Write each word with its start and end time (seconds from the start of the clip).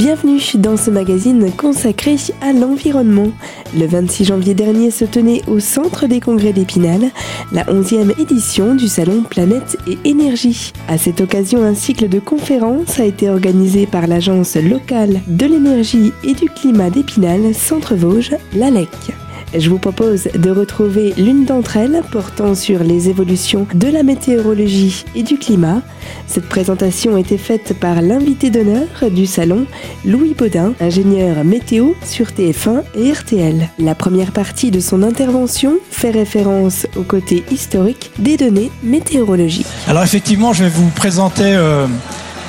Bienvenue 0.00 0.40
dans 0.54 0.78
ce 0.78 0.90
magazine 0.90 1.52
consacré 1.54 2.16
à 2.40 2.54
l'environnement. 2.54 3.32
Le 3.76 3.84
26 3.84 4.24
janvier 4.24 4.54
dernier 4.54 4.90
se 4.90 5.04
tenait 5.04 5.42
au 5.46 5.60
Centre 5.60 6.06
des 6.06 6.20
Congrès 6.20 6.54
d'Épinal 6.54 7.10
la 7.52 7.64
11e 7.64 8.18
édition 8.18 8.74
du 8.74 8.88
Salon 8.88 9.22
Planète 9.24 9.76
et 9.86 9.98
Énergie. 10.08 10.72
À 10.88 10.96
cette 10.96 11.20
occasion, 11.20 11.62
un 11.62 11.74
cycle 11.74 12.08
de 12.08 12.18
conférences 12.18 12.98
a 12.98 13.04
été 13.04 13.28
organisé 13.28 13.86
par 13.86 14.06
l'Agence 14.06 14.56
locale 14.56 15.20
de 15.26 15.44
l'énergie 15.44 16.14
et 16.24 16.32
du 16.32 16.48
climat 16.48 16.88
d'Épinal, 16.88 17.54
Centre 17.54 17.94
Vosges, 17.94 18.34
l'ALEC. 18.54 18.88
Je 19.52 19.68
vous 19.68 19.78
propose 19.78 20.28
de 20.34 20.50
retrouver 20.50 21.12
l'une 21.16 21.44
d'entre 21.44 21.76
elles 21.76 22.02
portant 22.12 22.54
sur 22.54 22.84
les 22.84 23.08
évolutions 23.08 23.66
de 23.74 23.88
la 23.88 24.02
météorologie 24.02 25.04
et 25.16 25.22
du 25.22 25.38
climat. 25.38 25.82
Cette 26.26 26.48
présentation 26.48 27.16
a 27.16 27.20
été 27.20 27.36
faite 27.36 27.74
par 27.78 28.00
l'invité 28.00 28.50
d'honneur 28.50 28.86
du 29.10 29.26
salon, 29.26 29.66
Louis 30.04 30.34
Baudin, 30.34 30.74
ingénieur 30.80 31.44
météo 31.44 31.94
sur 32.04 32.26
TF1 32.26 32.82
et 32.94 33.12
RTL. 33.12 33.68
La 33.78 33.96
première 33.96 34.30
partie 34.30 34.70
de 34.70 34.78
son 34.78 35.02
intervention 35.02 35.78
fait 35.90 36.10
référence 36.10 36.86
au 36.96 37.02
côté 37.02 37.44
historique 37.50 38.12
des 38.18 38.36
données 38.36 38.70
météorologiques. 38.84 39.66
Alors 39.88 40.04
effectivement, 40.04 40.52
je 40.52 40.64
vais 40.64 40.70
vous 40.70 40.90
présenter... 40.90 41.54
Euh, 41.56 41.86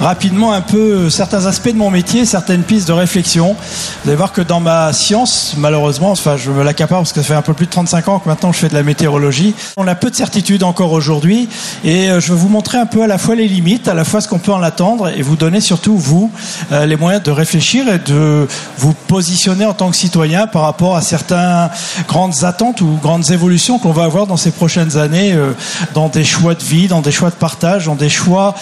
rapidement 0.02 0.52
un 0.52 0.62
peu 0.62 0.78
euh, 0.78 1.10
certains 1.12 1.46
aspects 1.46 1.70
de 1.70 1.78
mon 1.78 1.92
métier, 1.92 2.26
certaines 2.26 2.64
pistes 2.64 2.88
de 2.88 2.94
réflexion. 2.94 3.56
Vous 4.04 4.10
allez 4.10 4.18
voir 4.18 4.34
que 4.34 4.42
dans 4.42 4.60
ma 4.60 4.94
science, 4.94 5.54
malheureusement, 5.58 6.12
enfin 6.12 6.38
je 6.38 6.50
me 6.50 6.64
l'accapare 6.64 7.00
parce 7.00 7.14
que 7.14 7.22
ça 7.22 7.28
fait 7.28 7.34
un 7.36 7.44
peu 7.44 7.54
plus 7.54 7.68
de 7.68 7.72
35 7.72 8.08
ans 8.08 8.20
que 8.20 8.28
maintenant 8.28 8.52
je 8.52 8.58
fais 8.58 8.68
de 8.68 8.74
la 8.74 8.82
météorologie, 8.82 9.54
on 9.78 9.88
a 9.88 9.94
peu 9.94 10.10
de 10.10 10.16
certitudes 10.16 10.64
encore 10.64 10.92
aujourd'hui 10.92 11.48
et 11.84 12.10
euh, 12.10 12.20
je 12.20 12.34
vais 12.34 12.40
vous 12.40 12.50
montrer 12.50 12.80
un 12.80 12.88
peu 12.88 13.04
à 13.04 13.08
la 13.08 13.20
fois 13.20 13.36
les 13.36 13.48
limites, 13.48 13.88
à 13.88 13.94
la 13.94 14.04
fois 14.04 14.22
ce 14.22 14.28
qu'on 14.28 14.40
peut 14.40 14.52
en 14.52 14.64
attendre 14.64 15.10
et 15.10 15.22
vous 15.22 15.36
donner 15.36 15.62
surtout, 15.62 15.96
vous, 15.96 16.32
euh, 16.72 16.88
les 16.88 16.96
moyens 16.96 17.22
de 17.22 17.32
réfléchir 17.32 17.88
et 17.88 18.00
de 18.00 18.48
vous 18.80 18.94
positionner 19.08 19.66
en 19.66 19.74
tant 19.74 19.92
que 19.92 19.96
citoyen 19.96 20.48
par 20.48 20.64
rapport 20.64 20.96
à 20.96 21.02
certaines 21.02 21.70
grandes 22.08 22.44
attentes 22.44 22.82
ou 22.82 22.98
grandes 23.04 23.30
évolutions 23.30 23.78
qu'on 23.78 23.92
va 23.92 24.06
avoir 24.06 24.26
dans 24.26 24.38
ces 24.38 24.52
prochaines 24.52 24.98
années 24.98 25.38
dans 25.94 26.08
des 26.08 26.24
choix 26.24 26.56
de 26.56 26.64
vie, 26.64 26.88
dans 26.88 27.02
des 27.02 27.12
choix 27.12 27.30
de 27.30 27.36
partage, 27.36 27.86
dans 27.86 27.96
des 27.96 28.10
choix 28.10 28.56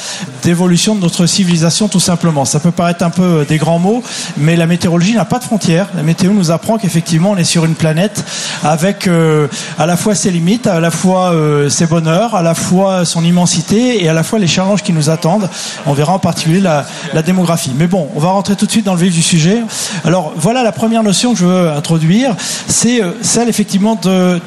d'évolution 0.43 0.95
de 0.95 0.99
notre 0.99 1.28
civilisation 1.29 1.87
tout 1.87 1.99
simplement. 1.99 2.45
Ça 2.45 2.59
peut 2.59 2.71
paraître 2.71 3.03
un 3.03 3.09
peu 3.09 3.21
euh, 3.21 3.45
des 3.45 3.57
grands 3.57 3.79
mots, 3.79 4.03
mais 4.37 4.55
la 4.55 4.67
météorologie 4.67 5.13
n'a 5.13 5.25
pas 5.25 5.39
de 5.39 5.43
frontières. 5.43 5.87
La 5.95 6.03
météo 6.03 6.33
nous 6.33 6.51
apprend 6.51 6.77
qu'effectivement 6.77 7.31
on 7.31 7.37
est 7.37 7.43
sur 7.43 7.65
une 7.65 7.75
planète 7.75 8.25
avec 8.63 9.07
euh, 9.07 9.47
à 9.77 9.85
la 9.85 9.95
fois 9.95 10.15
ses 10.15 10.31
limites, 10.31 10.67
à 10.67 10.79
la 10.79 10.91
fois 10.91 11.31
euh, 11.31 11.69
ses 11.69 11.85
bonheurs, 11.85 12.35
à 12.35 12.41
la 12.41 12.55
fois 12.55 13.05
son 13.05 13.23
immensité 13.23 14.03
et 14.03 14.09
à 14.09 14.13
la 14.13 14.23
fois 14.23 14.39
les 14.39 14.47
challenges 14.47 14.83
qui 14.83 14.93
nous 14.93 15.09
attendent. 15.09 15.49
On 15.85 15.93
verra 15.93 16.13
en 16.13 16.19
particulier 16.19 16.59
la, 16.59 16.85
la 17.13 17.21
démographie. 17.21 17.71
Mais 17.77 17.87
bon, 17.87 18.09
on 18.15 18.19
va 18.19 18.29
rentrer 18.29 18.55
tout 18.55 18.65
de 18.65 18.71
suite 18.71 18.85
dans 18.85 18.95
le 18.95 19.01
vif 19.01 19.13
du 19.13 19.21
sujet. 19.21 19.61
Alors 20.03 20.33
voilà 20.35 20.63
la 20.63 20.71
première 20.71 21.03
notion 21.03 21.33
que 21.33 21.39
je 21.39 21.45
veux 21.45 21.71
introduire, 21.71 22.35
c'est 22.67 23.01
celle 23.21 23.49
effectivement 23.49 23.99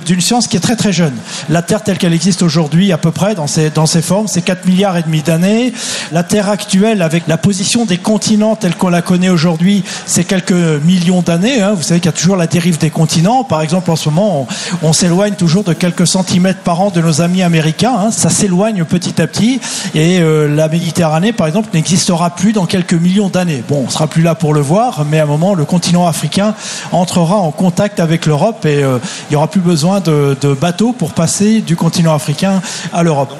d'une 0.06 0.20
science 0.20 0.48
qui 0.48 0.56
est 0.56 0.60
très 0.60 0.76
très 0.76 0.92
jeune. 0.92 1.14
La 1.48 1.62
Terre 1.62 1.82
telle 1.82 1.98
qu'elle 1.98 2.12
existe 2.12 2.42
aujourd'hui 2.42 2.92
à 2.92 2.98
peu 2.98 3.10
près 3.10 3.34
dans 3.34 3.46
ses, 3.46 3.70
dans 3.70 3.86
ses 3.86 4.02
formes, 4.02 4.26
c'est 4.26 4.42
4 4.42 4.66
milliards 4.66 4.96
et 4.96 5.02
demi 5.02 5.22
d'années. 5.22 5.72
La 6.10 6.22
Terre 6.22 6.48
actuelle 6.48 6.71
avec 6.74 7.28
la 7.28 7.36
position 7.36 7.84
des 7.84 7.98
continents 7.98 8.56
telle 8.56 8.74
qu'on 8.74 8.88
la 8.88 9.02
connaît 9.02 9.28
aujourd'hui, 9.28 9.84
c'est 10.06 10.24
quelques 10.24 10.52
millions 10.52 11.20
d'années. 11.20 11.60
Hein. 11.60 11.74
Vous 11.74 11.82
savez 11.82 12.00
qu'il 12.00 12.06
y 12.06 12.14
a 12.14 12.16
toujours 12.16 12.36
la 12.36 12.46
dérive 12.46 12.78
des 12.78 12.88
continents. 12.88 13.44
Par 13.44 13.60
exemple, 13.60 13.90
en 13.90 13.96
ce 13.96 14.08
moment, 14.08 14.46
on, 14.82 14.92
s'éloigne 14.94 15.34
toujours 15.34 15.64
de 15.64 15.74
quelques 15.74 16.06
centimètres 16.06 16.60
par 16.60 16.80
an 16.80 16.88
de 16.88 17.02
nos 17.02 17.20
amis 17.20 17.42
américains. 17.42 17.94
Hein. 17.98 18.10
Ça 18.10 18.30
s'éloigne 18.30 18.84
petit 18.84 19.20
à 19.20 19.26
petit. 19.26 19.60
Et 19.94 20.20
euh, 20.20 20.48
la 20.48 20.68
Méditerranée, 20.68 21.34
par 21.34 21.46
exemple, 21.46 21.68
n'existera 21.74 22.30
plus 22.30 22.54
dans 22.54 22.64
quelques 22.64 22.94
millions 22.94 23.28
d'années. 23.28 23.62
Bon, 23.68 23.84
on 23.86 23.90
sera 23.90 24.06
plus 24.06 24.22
là 24.22 24.34
pour 24.34 24.54
le 24.54 24.60
voir, 24.60 25.04
mais 25.04 25.18
à 25.18 25.24
un 25.24 25.26
moment, 25.26 25.52
le 25.52 25.66
continent 25.66 26.06
africain 26.06 26.54
entrera 26.90 27.36
en 27.36 27.50
contact 27.50 28.00
avec 28.00 28.24
l'Europe 28.24 28.64
et 28.64 28.82
euh, 28.82 28.98
il 29.28 29.32
n'y 29.32 29.36
aura 29.36 29.48
plus 29.48 29.60
besoin 29.60 30.00
de 30.00 30.56
bateaux 30.58 30.92
pour 30.92 31.12
passer 31.12 31.60
du 31.60 31.76
continent 31.76 32.14
africain 32.14 32.62
à 32.94 33.02
l'Europe. 33.02 33.34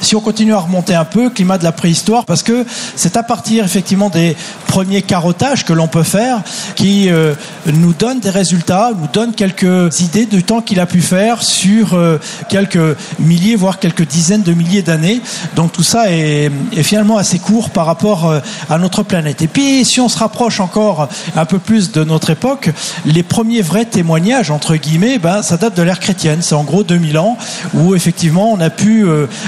Si 0.00 0.16
on 0.16 0.20
continue 0.20 0.54
à 0.54 0.58
remonter 0.58 0.94
un 0.94 1.04
peu, 1.04 1.30
climat 1.30 1.58
de 1.58 1.64
la 1.64 1.72
préhistoire, 1.72 2.24
parce 2.24 2.42
que 2.42 2.64
c'est 2.96 3.16
à 3.16 3.22
partir 3.22 3.64
effectivement 3.64 4.10
des 4.10 4.36
premiers 4.66 5.02
carottages 5.02 5.64
que 5.64 5.72
l'on 5.72 5.88
peut 5.88 6.02
faire 6.02 6.42
qui 6.74 7.08
euh, 7.10 7.34
nous 7.66 7.92
donnent 7.92 8.20
des 8.20 8.30
résultats, 8.30 8.90
nous 8.98 9.08
donnent 9.12 9.34
quelques 9.34 10.00
idées 10.00 10.26
du 10.26 10.42
temps 10.42 10.60
qu'il 10.60 10.80
a 10.80 10.86
pu 10.86 11.00
faire 11.00 11.42
sur 11.42 11.94
euh, 11.94 12.18
quelques 12.48 12.96
milliers, 13.18 13.56
voire 13.56 13.78
quelques 13.78 14.06
dizaines 14.06 14.42
de 14.42 14.52
milliers 14.52 14.82
d'années. 14.82 15.20
Donc 15.56 15.72
tout 15.72 15.82
ça 15.82 16.10
est, 16.10 16.50
est, 16.72 16.82
finalement 16.82 17.16
assez 17.16 17.38
court 17.38 17.70
par 17.70 17.86
rapport 17.86 18.28
euh, 18.28 18.40
à 18.68 18.78
notre 18.78 19.02
planète. 19.02 19.42
Et 19.42 19.48
puis 19.48 19.84
si 19.84 20.00
on 20.00 20.08
se 20.08 20.18
rapproche 20.18 20.60
encore 20.60 21.08
un 21.36 21.44
peu 21.44 21.58
plus 21.58 21.92
de 21.92 22.04
notre 22.04 22.30
époque, 22.30 22.70
les 23.04 23.22
premiers 23.22 23.62
vrais 23.62 23.84
témoignages, 23.84 24.50
entre 24.50 24.76
guillemets, 24.76 25.18
ben, 25.18 25.42
ça 25.42 25.56
date 25.56 25.76
de 25.76 25.82
l'ère 25.82 26.00
chrétienne. 26.00 26.40
C'est 26.42 26.54
en 26.54 26.64
gros 26.64 26.82
2000 26.82 27.18
ans 27.18 27.38
où 27.74 27.94
effectivement 27.94 28.52
on 28.52 28.60
a 28.60 28.70
pu 28.70 29.06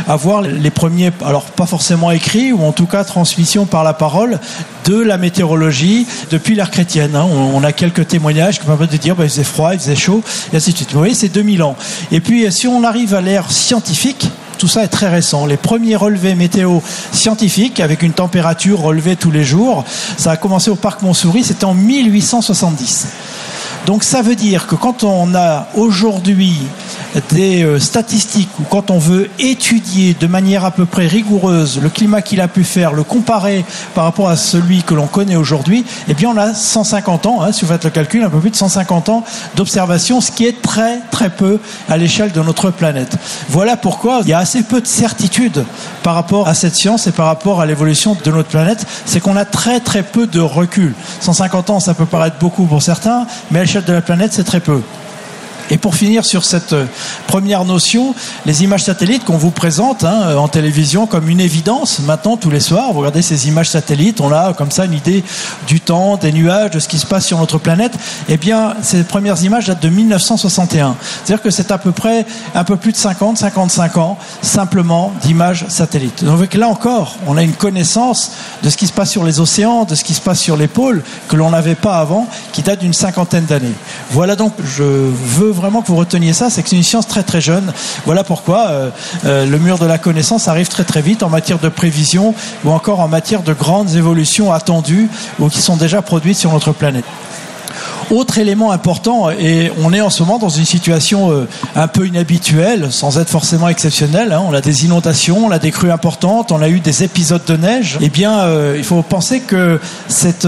avoir 0.08 0.35
les 0.40 0.70
premiers, 0.70 1.10
alors 1.24 1.44
pas 1.44 1.66
forcément 1.66 2.10
écrits, 2.10 2.52
ou 2.52 2.64
en 2.64 2.72
tout 2.72 2.86
cas 2.86 3.04
transmission 3.04 3.66
par 3.66 3.84
la 3.84 3.92
parole, 3.92 4.38
de 4.84 5.00
la 5.00 5.18
météorologie 5.18 6.06
depuis 6.30 6.54
l'ère 6.54 6.70
chrétienne. 6.70 7.16
Hein. 7.16 7.24
On, 7.24 7.62
a 7.64 7.72
quelques 7.72 8.06
témoignages 8.06 8.60
qui 8.60 8.66
permettent 8.66 8.92
de 8.92 8.96
dire 8.96 9.16
bah, 9.16 9.24
il 9.24 9.30
faisait 9.30 9.44
froid, 9.44 9.74
il 9.74 9.80
faisait 9.80 9.96
chaud, 9.96 10.22
et 10.52 10.56
ainsi 10.56 10.72
de 10.72 10.76
suite. 10.76 10.92
Vous 10.92 10.98
voyez, 10.98 11.14
c'est 11.14 11.28
2000 11.28 11.62
ans. 11.62 11.76
Et 12.12 12.20
puis, 12.20 12.50
si 12.52 12.68
on 12.68 12.84
arrive 12.84 13.14
à 13.14 13.20
l'ère 13.20 13.50
scientifique, 13.50 14.28
tout 14.58 14.68
ça 14.68 14.82
est 14.82 14.88
très 14.88 15.08
récent. 15.08 15.46
Les 15.46 15.56
premiers 15.56 15.96
relevés 15.96 16.34
météo 16.34 16.80
scientifiques, 17.12 17.80
avec 17.80 18.02
une 18.02 18.12
température 18.12 18.80
relevée 18.80 19.16
tous 19.16 19.30
les 19.30 19.44
jours, 19.44 19.84
ça 20.16 20.32
a 20.32 20.36
commencé 20.36 20.70
au 20.70 20.76
parc 20.76 21.02
Montsouris, 21.02 21.44
c'était 21.44 21.64
en 21.64 21.74
1870. 21.74 23.06
Donc 23.86 24.02
ça 24.02 24.20
veut 24.20 24.34
dire 24.34 24.66
que 24.66 24.74
quand 24.74 25.04
on 25.04 25.32
a 25.36 25.68
aujourd'hui 25.74 26.58
des 27.30 27.62
euh, 27.62 27.78
statistiques 27.78 28.50
ou 28.58 28.64
quand 28.64 28.90
on 28.90 28.98
veut 28.98 29.30
étudier 29.38 30.14
de 30.18 30.26
manière 30.26 30.64
à 30.64 30.72
peu 30.72 30.86
près 30.86 31.06
rigoureuse 31.06 31.80
le 31.80 31.88
climat 31.88 32.20
qu'il 32.20 32.40
a 32.40 32.48
pu 32.48 32.64
faire, 32.64 32.92
le 32.92 33.04
comparer 33.04 33.64
par 33.94 34.02
rapport 34.02 34.28
à 34.28 34.36
celui 34.36 34.82
que 34.82 34.92
l'on 34.92 35.06
connaît 35.06 35.36
aujourd'hui, 35.36 35.84
eh 36.08 36.14
bien 36.14 36.30
on 36.30 36.36
a 36.36 36.52
150 36.52 37.26
ans, 37.26 37.42
hein, 37.42 37.52
si 37.52 37.64
vous 37.64 37.70
faites 37.70 37.84
le 37.84 37.90
calcul, 37.90 38.24
un 38.24 38.28
peu 38.28 38.40
plus 38.40 38.50
de 38.50 38.56
150 38.56 39.08
ans 39.08 39.24
d'observation, 39.54 40.20
ce 40.20 40.32
qui 40.32 40.46
est 40.46 40.60
très 40.76 41.00
très 41.10 41.30
peu 41.30 41.58
à 41.88 41.96
l'échelle 41.96 42.32
de 42.32 42.40
notre 42.42 42.70
planète. 42.70 43.16
Voilà 43.48 43.78
pourquoi 43.78 44.20
il 44.24 44.28
y 44.28 44.34
a 44.34 44.38
assez 44.38 44.62
peu 44.62 44.82
de 44.82 44.86
certitude 44.86 45.64
par 46.02 46.14
rapport 46.14 46.48
à 46.48 46.54
cette 46.54 46.74
science 46.74 47.06
et 47.06 47.12
par 47.12 47.26
rapport 47.26 47.62
à 47.62 47.66
l'évolution 47.66 48.14
de 48.22 48.30
notre 48.30 48.50
planète, 48.50 48.84
c'est 49.06 49.20
qu'on 49.20 49.36
a 49.36 49.46
très 49.46 49.80
très 49.80 50.02
peu 50.02 50.26
de 50.26 50.40
recul. 50.40 50.94
150 51.20 51.70
ans, 51.70 51.80
ça 51.80 51.94
peut 51.94 52.04
paraître 52.04 52.36
beaucoup 52.38 52.66
pour 52.66 52.82
certains, 52.82 53.26
mais 53.50 53.60
à 53.60 53.62
l'échelle 53.62 53.84
de 53.84 53.92
la 53.94 54.02
planète, 54.02 54.34
c'est 54.34 54.44
très 54.44 54.60
peu. 54.60 54.82
Et 55.70 55.78
pour 55.78 55.94
finir 55.94 56.24
sur 56.24 56.44
cette 56.44 56.72
euh, 56.72 56.86
première 57.26 57.64
notion, 57.64 58.14
les 58.44 58.62
images 58.62 58.84
satellites 58.84 59.24
qu'on 59.24 59.36
vous 59.36 59.50
présente 59.50 60.04
hein, 60.04 60.22
euh, 60.26 60.36
en 60.36 60.48
télévision 60.48 61.06
comme 61.06 61.28
une 61.28 61.40
évidence, 61.40 61.98
maintenant 62.00 62.36
tous 62.36 62.50
les 62.50 62.60
soirs, 62.60 62.92
vous 62.92 63.00
regardez 63.00 63.22
ces 63.22 63.48
images 63.48 63.70
satellites, 63.70 64.20
on 64.20 64.32
a 64.32 64.54
comme 64.54 64.70
ça 64.70 64.84
une 64.84 64.92
idée 64.92 65.24
du 65.66 65.80
temps, 65.80 66.16
des 66.16 66.32
nuages, 66.32 66.70
de 66.70 66.78
ce 66.78 66.88
qui 66.88 66.98
se 66.98 67.06
passe 67.06 67.26
sur 67.26 67.38
notre 67.38 67.58
planète. 67.58 67.92
Eh 68.28 68.36
bien, 68.36 68.74
ces 68.82 69.02
premières 69.02 69.42
images 69.42 69.66
datent 69.66 69.82
de 69.82 69.88
1961. 69.88 70.96
C'est-à-dire 71.24 71.42
que 71.42 71.50
c'est 71.50 71.72
à 71.72 71.78
peu 71.78 71.92
près 71.92 72.26
un 72.54 72.64
peu 72.64 72.76
plus 72.76 72.92
de 72.92 72.96
50, 72.96 73.38
55 73.38 73.96
ans 73.96 74.18
simplement 74.42 75.12
d'images 75.22 75.66
satellites. 75.68 76.24
Donc 76.24 76.54
là 76.54 76.68
encore, 76.68 77.16
on 77.26 77.36
a 77.36 77.42
une 77.42 77.54
connaissance 77.54 78.32
de 78.62 78.70
ce 78.70 78.76
qui 78.76 78.86
se 78.86 78.92
passe 78.92 79.10
sur 79.10 79.24
les 79.24 79.40
océans, 79.40 79.84
de 79.84 79.94
ce 79.94 80.04
qui 80.04 80.14
se 80.14 80.20
passe 80.20 80.40
sur 80.40 80.56
les 80.56 80.68
pôles 80.68 81.02
que 81.28 81.36
l'on 81.36 81.50
n'avait 81.50 81.74
pas 81.74 81.98
avant, 81.98 82.28
qui 82.52 82.62
date 82.62 82.80
d'une 82.80 82.94
cinquantaine 82.94 83.44
d'années. 83.44 83.74
Voilà 84.10 84.36
donc, 84.36 84.52
je 84.64 84.82
veux 84.82 85.50
vraiment 85.56 85.82
que 85.82 85.88
vous 85.88 85.96
reteniez 85.96 86.32
ça, 86.32 86.50
c'est 86.50 86.62
que 86.62 86.68
c'est 86.68 86.76
une 86.76 86.82
science 86.82 87.06
très 87.06 87.22
très 87.22 87.40
jeune. 87.40 87.72
Voilà 88.04 88.24
pourquoi 88.24 88.68
euh, 88.68 88.90
euh, 89.24 89.46
le 89.46 89.58
mur 89.58 89.78
de 89.78 89.86
la 89.86 89.98
connaissance 89.98 90.48
arrive 90.48 90.68
très 90.68 90.84
très 90.84 91.02
vite 91.02 91.22
en 91.22 91.28
matière 91.28 91.58
de 91.58 91.68
prévision 91.68 92.34
ou 92.64 92.70
encore 92.70 93.00
en 93.00 93.08
matière 93.08 93.42
de 93.42 93.52
grandes 93.52 93.94
évolutions 93.96 94.52
attendues 94.52 95.08
ou 95.38 95.48
qui 95.48 95.60
sont 95.60 95.76
déjà 95.76 96.02
produites 96.02 96.36
sur 96.36 96.52
notre 96.52 96.72
planète. 96.72 97.04
Autre 98.10 98.38
élément 98.38 98.70
important, 98.70 99.30
et 99.30 99.72
on 99.82 99.92
est 99.92 100.00
en 100.00 100.10
ce 100.10 100.22
moment 100.22 100.38
dans 100.38 100.48
une 100.48 100.64
situation 100.64 101.32
euh, 101.32 101.48
un 101.74 101.88
peu 101.88 102.06
inhabituelle, 102.06 102.92
sans 102.92 103.18
être 103.18 103.28
forcément 103.28 103.68
exceptionnelle. 103.68 104.32
Hein. 104.32 104.42
On 104.46 104.54
a 104.54 104.60
des 104.60 104.84
inondations, 104.84 105.44
on 105.44 105.50
a 105.50 105.58
des 105.58 105.72
crues 105.72 105.90
importantes, 105.90 106.52
on 106.52 106.62
a 106.62 106.68
eu 106.68 106.78
des 106.78 107.02
épisodes 107.02 107.44
de 107.44 107.56
neige. 107.56 107.98
Eh 108.00 108.08
bien, 108.08 108.48
il 108.76 108.84
faut 108.84 109.02
penser 109.02 109.40
que 109.40 109.80
cette 110.06 110.46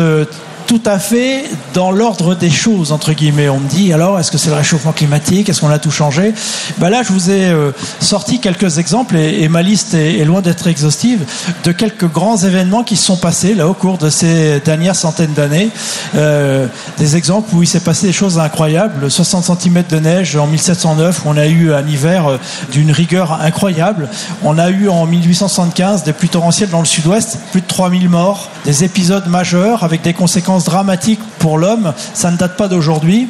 tout 0.68 0.82
à 0.84 0.98
fait 0.98 1.44
dans 1.72 1.90
l'ordre 1.90 2.34
des 2.34 2.50
choses, 2.50 2.92
entre 2.92 3.14
guillemets. 3.14 3.48
On 3.48 3.58
me 3.58 3.68
dit, 3.68 3.90
alors, 3.94 4.20
est-ce 4.20 4.30
que 4.30 4.36
c'est 4.36 4.50
le 4.50 4.56
réchauffement 4.56 4.92
climatique? 4.92 5.48
Est-ce 5.48 5.62
qu'on 5.62 5.70
a 5.70 5.78
tout 5.78 5.90
changé? 5.90 6.34
Ben 6.76 6.90
Là, 6.90 7.02
je 7.02 7.10
vous 7.10 7.30
ai 7.30 7.46
euh, 7.46 7.72
sorti 8.00 8.38
quelques 8.38 8.76
exemples, 8.76 9.16
et, 9.16 9.48
ma 9.48 9.62
liste 9.62 9.94
est, 9.94 10.22
loin 10.26 10.42
d'être 10.42 10.66
exhaustive, 10.66 11.24
de 11.64 11.72
quelques 11.72 12.06
grands 12.06 12.36
événements 12.36 12.84
qui 12.84 12.96
se 12.96 13.06
sont 13.06 13.16
passés 13.16 13.54
là 13.54 13.66
au 13.66 13.72
cours 13.72 13.96
de 13.96 14.10
ces 14.10 14.60
dernières 14.60 14.94
centaines 14.94 15.32
d'années. 15.32 15.70
Euh, 16.16 16.66
des 16.98 17.16
exemples 17.16 17.54
où 17.54 17.62
il 17.62 17.66
s'est 17.66 17.80
passé 17.80 18.06
des 18.06 18.12
choses 18.12 18.38
incroyables. 18.38 19.10
60 19.10 19.44
cm 19.44 19.84
de 19.88 19.98
neige 19.98 20.36
en 20.36 20.46
1709, 20.46 21.22
où 21.24 21.30
on 21.30 21.38
a 21.38 21.46
eu 21.46 21.72
un 21.72 21.86
hiver 21.86 22.26
euh, 22.26 22.36
d'une 22.72 22.92
rigueur 22.92 23.40
incroyable. 23.40 24.10
On 24.44 24.58
a 24.58 24.68
eu 24.68 24.90
en 24.90 25.06
1875 25.06 26.04
des 26.04 26.12
pluies 26.12 26.28
torrentielles 26.28 26.68
dans 26.68 26.80
le 26.80 26.84
sud-ouest, 26.84 27.38
plus 27.52 27.62
de 27.62 27.66
3000 27.66 28.10
morts, 28.10 28.50
des 28.66 28.84
épisodes 28.84 29.26
majeurs 29.28 29.82
avec 29.82 30.02
des 30.02 30.12
conséquences 30.12 30.57
dramatiques 30.64 31.20
pour 31.38 31.58
l'homme. 31.58 31.92
Ça 32.14 32.30
ne 32.30 32.36
date 32.36 32.56
pas 32.56 32.68
d'aujourd'hui. 32.68 33.28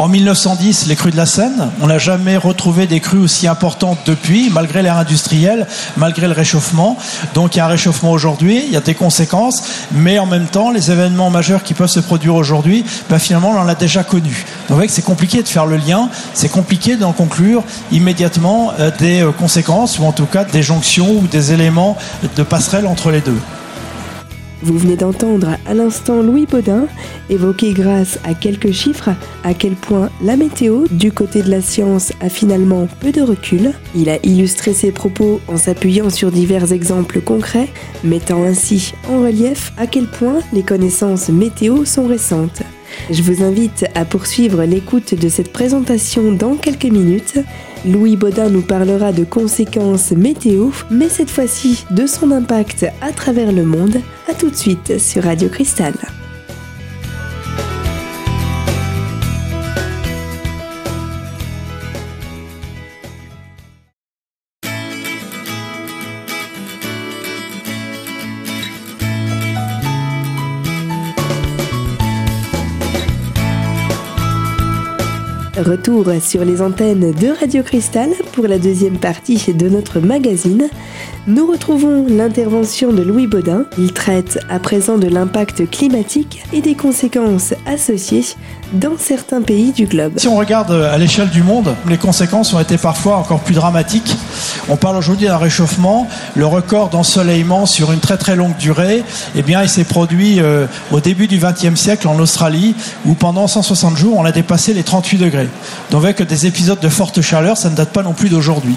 En 0.00 0.08
1910, 0.08 0.86
les 0.86 0.96
crues 0.96 1.10
de 1.10 1.16
la 1.18 1.26
Seine, 1.26 1.70
on 1.82 1.88
n'a 1.88 1.98
jamais 1.98 2.38
retrouvé 2.38 2.86
des 2.86 3.00
crues 3.00 3.18
aussi 3.18 3.46
importantes 3.46 3.98
depuis, 4.06 4.48
malgré 4.48 4.82
l'ère 4.82 4.96
industrielle, 4.96 5.66
malgré 5.98 6.26
le 6.26 6.32
réchauffement. 6.32 6.96
Donc 7.34 7.54
il 7.54 7.58
y 7.58 7.60
a 7.60 7.66
un 7.66 7.68
réchauffement 7.68 8.10
aujourd'hui, 8.10 8.62
il 8.64 8.72
y 8.72 8.78
a 8.78 8.80
des 8.80 8.94
conséquences, 8.94 9.62
mais 9.92 10.18
en 10.18 10.24
même 10.24 10.46
temps, 10.46 10.70
les 10.70 10.90
événements 10.90 11.28
majeurs 11.28 11.62
qui 11.62 11.74
peuvent 11.74 11.90
se 11.90 12.00
produire 12.00 12.34
aujourd'hui, 12.34 12.82
ben, 13.10 13.18
finalement, 13.18 13.50
on 13.50 13.58
en 13.58 13.68
a 13.68 13.74
déjà 13.74 14.02
connu. 14.02 14.46
Donc 14.70 14.82
c'est 14.88 15.04
compliqué 15.04 15.42
de 15.42 15.48
faire 15.48 15.66
le 15.66 15.76
lien, 15.76 16.08
c'est 16.32 16.48
compliqué 16.48 16.96
d'en 16.96 17.12
conclure 17.12 17.62
immédiatement 17.92 18.72
euh, 18.78 18.90
des 18.98 19.20
euh, 19.20 19.32
conséquences, 19.32 19.98
ou 19.98 20.04
en 20.04 20.12
tout 20.12 20.24
cas 20.24 20.44
des 20.44 20.62
jonctions 20.62 21.10
ou 21.10 21.26
des 21.26 21.52
éléments 21.52 21.98
de 22.36 22.42
passerelle 22.42 22.86
entre 22.86 23.10
les 23.10 23.20
deux. 23.20 23.38
Vous 24.62 24.76
venez 24.76 24.96
d'entendre 24.96 25.56
à 25.66 25.74
l'instant 25.74 26.22
Louis 26.22 26.46
Baudin 26.46 26.86
évoquer 27.30 27.72
grâce 27.72 28.18
à 28.24 28.34
quelques 28.34 28.72
chiffres 28.72 29.10
à 29.42 29.54
quel 29.54 29.72
point 29.72 30.10
la 30.22 30.36
météo 30.36 30.84
du 30.90 31.12
côté 31.12 31.42
de 31.42 31.50
la 31.50 31.62
science 31.62 32.12
a 32.20 32.28
finalement 32.28 32.86
peu 33.00 33.10
de 33.10 33.22
recul. 33.22 33.72
Il 33.94 34.10
a 34.10 34.18
illustré 34.22 34.74
ses 34.74 34.92
propos 34.92 35.40
en 35.48 35.56
s'appuyant 35.56 36.10
sur 36.10 36.30
divers 36.30 36.72
exemples 36.72 37.20
concrets, 37.20 37.70
mettant 38.04 38.42
ainsi 38.42 38.92
en 39.08 39.22
relief 39.22 39.72
à 39.78 39.86
quel 39.86 40.06
point 40.06 40.40
les 40.52 40.62
connaissances 40.62 41.30
météo 41.30 41.84
sont 41.86 42.06
récentes. 42.06 42.62
Je 43.10 43.22
vous 43.22 43.42
invite 43.42 43.86
à 43.94 44.04
poursuivre 44.04 44.64
l'écoute 44.64 45.14
de 45.14 45.28
cette 45.28 45.52
présentation 45.52 46.32
dans 46.32 46.54
quelques 46.54 46.84
minutes. 46.84 47.38
Louis 47.86 48.16
Baudin 48.16 48.50
nous 48.50 48.60
parlera 48.60 49.10
de 49.12 49.24
conséquences 49.24 50.12
météo, 50.12 50.70
mais 50.90 51.08
cette 51.08 51.30
fois-ci 51.30 51.86
de 51.90 52.06
son 52.06 52.30
impact 52.30 52.86
à 53.00 53.12
travers 53.12 53.52
le 53.52 53.64
monde. 53.64 53.96
A 54.28 54.34
tout 54.34 54.50
de 54.50 54.56
suite 54.56 54.98
sur 54.98 55.24
Radio 55.24 55.48
Cristal. 55.48 55.94
Retour 75.60 76.06
sur 76.22 76.42
les 76.46 76.62
antennes 76.62 77.12
de 77.12 77.38
Radio 77.38 77.62
Cristal 77.62 78.08
pour 78.32 78.46
la 78.46 78.58
deuxième 78.58 78.96
partie 78.96 79.52
de 79.52 79.68
notre 79.68 80.00
magazine. 80.00 80.68
Nous 81.26 81.46
retrouvons 81.46 82.06
l'intervention 82.08 82.94
de 82.94 83.02
Louis 83.02 83.26
Baudin. 83.26 83.64
Il 83.76 83.92
traite 83.92 84.38
à 84.48 84.58
présent 84.58 84.96
de 84.96 85.06
l'impact 85.06 85.68
climatique 85.68 86.42
et 86.54 86.62
des 86.62 86.74
conséquences 86.74 87.52
associées 87.66 88.24
dans 88.72 88.96
certains 88.96 89.42
pays 89.42 89.72
du 89.72 89.84
globe. 89.84 90.14
Si 90.16 90.28
on 90.28 90.36
regarde 90.36 90.70
à 90.72 90.96
l'échelle 90.96 91.28
du 91.28 91.42
monde, 91.42 91.74
les 91.88 91.98
conséquences 91.98 92.54
ont 92.54 92.60
été 92.60 92.78
parfois 92.78 93.16
encore 93.16 93.40
plus 93.40 93.54
dramatiques. 93.54 94.16
On 94.70 94.76
parle 94.76 94.96
aujourd'hui 94.96 95.26
d'un 95.26 95.36
réchauffement. 95.36 96.08
Le 96.36 96.46
record 96.46 96.88
d'ensoleillement 96.88 97.66
sur 97.66 97.92
une 97.92 98.00
très 98.00 98.16
très 98.16 98.34
longue 98.34 98.56
durée, 98.56 99.02
eh 99.36 99.42
bien, 99.42 99.62
il 99.62 99.68
s'est 99.68 99.84
produit 99.84 100.40
euh, 100.40 100.66
au 100.90 101.00
début 101.00 101.26
du 101.26 101.38
XXe 101.38 101.74
siècle 101.74 102.08
en 102.08 102.18
Australie, 102.18 102.74
où 103.04 103.12
pendant 103.12 103.46
160 103.46 103.96
jours, 103.96 104.16
on 104.16 104.24
a 104.24 104.32
dépassé 104.32 104.72
les 104.72 104.84
38 104.84 105.18
degrés. 105.18 105.49
Donc 105.90 106.04
avec 106.04 106.22
des 106.22 106.46
épisodes 106.46 106.80
de 106.80 106.88
forte 106.88 107.20
chaleur, 107.20 107.56
ça 107.56 107.70
ne 107.70 107.76
date 107.76 107.90
pas 107.90 108.02
non 108.02 108.12
plus 108.12 108.28
d'aujourd'hui. 108.28 108.74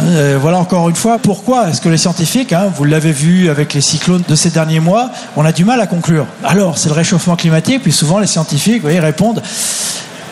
Euh, 0.00 0.38
voilà 0.40 0.58
encore 0.58 0.88
une 0.88 0.96
fois 0.96 1.18
pourquoi 1.18 1.70
est-ce 1.70 1.80
que 1.80 1.88
les 1.88 1.98
scientifiques, 1.98 2.52
hein, 2.52 2.72
vous 2.74 2.84
l'avez 2.84 3.12
vu 3.12 3.48
avec 3.50 3.74
les 3.74 3.80
cyclones 3.80 4.24
de 4.26 4.34
ces 4.34 4.50
derniers 4.50 4.80
mois, 4.80 5.10
on 5.36 5.44
a 5.44 5.52
du 5.52 5.64
mal 5.64 5.80
à 5.80 5.86
conclure. 5.86 6.26
Alors, 6.42 6.78
c'est 6.78 6.88
le 6.88 6.94
réchauffement 6.94 7.36
climatique, 7.36 7.82
puis 7.82 7.92
souvent 7.92 8.18
les 8.18 8.26
scientifiques 8.26 8.82
vous 8.82 8.88
répondent 8.88 9.42